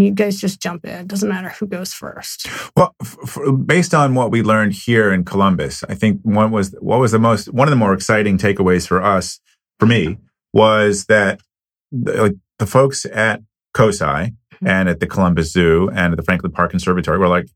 [0.01, 1.01] You guys just jump in.
[1.01, 2.49] It doesn't matter who goes first.
[2.76, 6.99] Well, f- based on what we learned here in Columbus, I think one was what
[6.99, 9.40] was the most one of the more exciting takeaways for us,
[9.78, 10.18] for me,
[10.53, 11.40] was that
[11.90, 13.43] the, like the folks at
[13.74, 14.66] COSI mm-hmm.
[14.66, 17.49] and at the Columbus Zoo and at the Franklin Park Conservatory were like,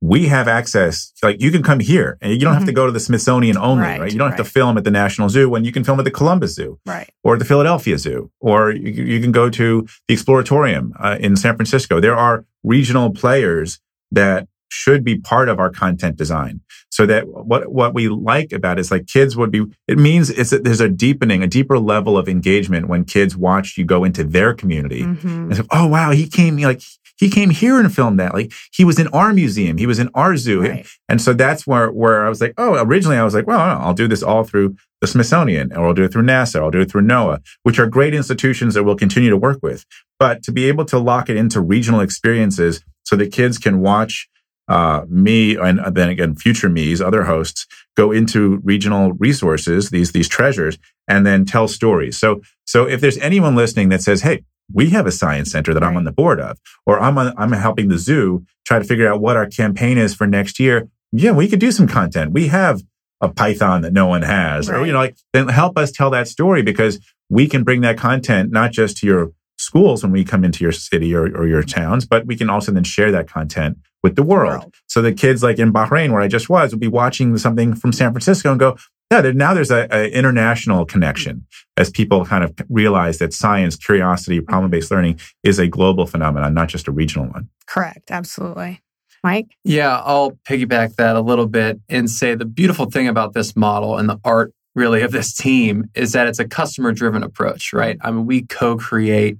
[0.00, 1.12] we have access.
[1.22, 2.54] Like you can come here and you don't mm-hmm.
[2.54, 2.76] have to mm-hmm.
[2.76, 4.00] go to the Smithsonian only, right?
[4.00, 4.12] right?
[4.12, 6.10] You don't have to film at the National Zoo when you can film at the
[6.10, 7.08] Columbus Zoo, right?
[7.22, 11.56] Or the Philadelphia Zoo, or you, you can go to the Exploratorium uh, in San
[11.56, 12.00] Francisco.
[12.00, 13.80] There are regional players
[14.10, 16.60] that should be part of our content design.
[16.90, 19.64] So that what what we like about it is like kids would be.
[19.88, 23.76] It means it's a, there's a deepening, a deeper level of engagement when kids watch
[23.78, 25.26] you go into their community mm-hmm.
[25.26, 26.82] and say, "Oh wow, he came like
[27.16, 28.34] he came here and filmed that.
[28.34, 30.86] Like he was in our museum, he was in our zoo, right.
[31.08, 33.94] and so that's where where I was like, oh, originally I was like, well, I'll
[33.94, 36.80] do this all through the Smithsonian, or I'll do it through NASA, or I'll do
[36.80, 39.84] it through NOAA, which are great institutions that we'll continue to work with.
[40.18, 44.28] But to be able to lock it into regional experiences so that kids can watch
[44.68, 50.26] uh, me and then again future me's other hosts go into regional resources these these
[50.26, 54.42] treasures and then tell stories so so if there's anyone listening that says hey
[54.72, 55.82] we have a science center that.
[55.82, 59.12] I'm on the board of, or I'm on, I'm helping the zoo try to figure
[59.12, 60.88] out what our campaign is for next year.
[61.12, 62.32] Yeah, we could do some content.
[62.32, 62.82] We have
[63.20, 64.80] a Python that no one has, right.
[64.80, 66.98] or you know, like then help us tell that story because
[67.28, 70.72] we can bring that content not just to your schools when we come into your
[70.72, 74.22] city or, or your towns, but we can also then share that content with the
[74.22, 74.60] world.
[74.60, 74.74] world.
[74.86, 77.92] So the kids like in Bahrain, where I just was, will be watching something from
[77.92, 78.76] San Francisco and go,
[79.14, 81.46] yeah, there, now there's an international connection
[81.76, 86.52] as people kind of realize that science, curiosity, problem based learning is a global phenomenon,
[86.54, 87.48] not just a regional one.
[87.66, 88.10] Correct.
[88.10, 88.80] Absolutely.
[89.22, 89.46] Mike?
[89.64, 93.96] Yeah, I'll piggyback that a little bit and say the beautiful thing about this model
[93.96, 97.96] and the art really of this team is that it's a customer driven approach, right?
[98.02, 99.38] I mean, we co create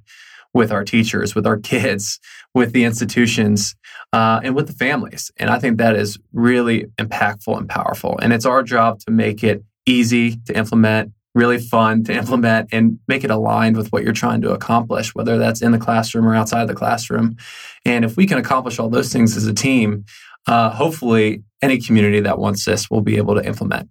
[0.54, 2.20] with our teachers, with our kids,
[2.54, 3.74] with the institutions,
[4.12, 5.30] uh, and with the families.
[5.36, 8.16] And I think that is really impactful and powerful.
[8.22, 13.00] And it's our job to make it easy to implement, really fun to implement, and
[13.08, 16.34] make it aligned with what you're trying to accomplish, whether that's in the classroom or
[16.34, 17.36] outside of the classroom.
[17.84, 20.04] And if we can accomplish all those things as a team,
[20.46, 23.88] uh, hopefully any community that wants this will be able to implement.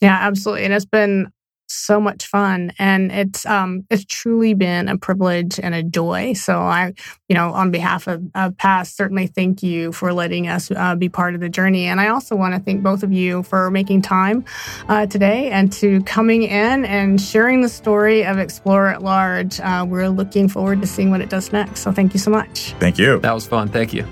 [0.00, 0.64] Yeah, absolutely.
[0.64, 1.28] And it's been
[1.66, 6.32] so much fun and it's um it's truly been a privilege and a joy.
[6.34, 6.92] So i
[7.28, 11.08] you know on behalf of, of PAST certainly thank you for letting us uh, be
[11.08, 11.86] part of the journey.
[11.86, 14.44] And i also want to thank both of you for making time
[14.88, 19.60] uh, today and to coming in and sharing the story of Explorer at Large.
[19.60, 21.80] Uh, we're looking forward to seeing what it does next.
[21.80, 22.74] So thank you so much.
[22.78, 23.18] Thank you.
[23.20, 23.68] That was fun.
[23.68, 24.06] Thank you.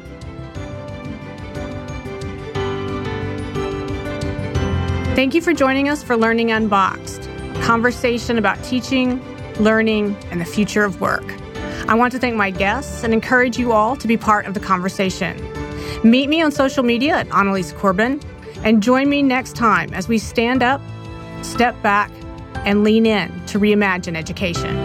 [5.14, 7.21] Thank you for joining us for Learning Unboxed,
[7.62, 9.22] conversation about teaching,
[9.56, 11.24] learning, and the future of work.
[11.88, 14.60] I want to thank my guests and encourage you all to be part of the
[14.60, 15.36] conversation.
[16.04, 18.20] Meet me on social media at Annalise Corbin
[18.64, 20.80] and join me next time as we stand up,
[21.42, 22.10] step back,
[22.64, 24.81] and lean in to reimagine education.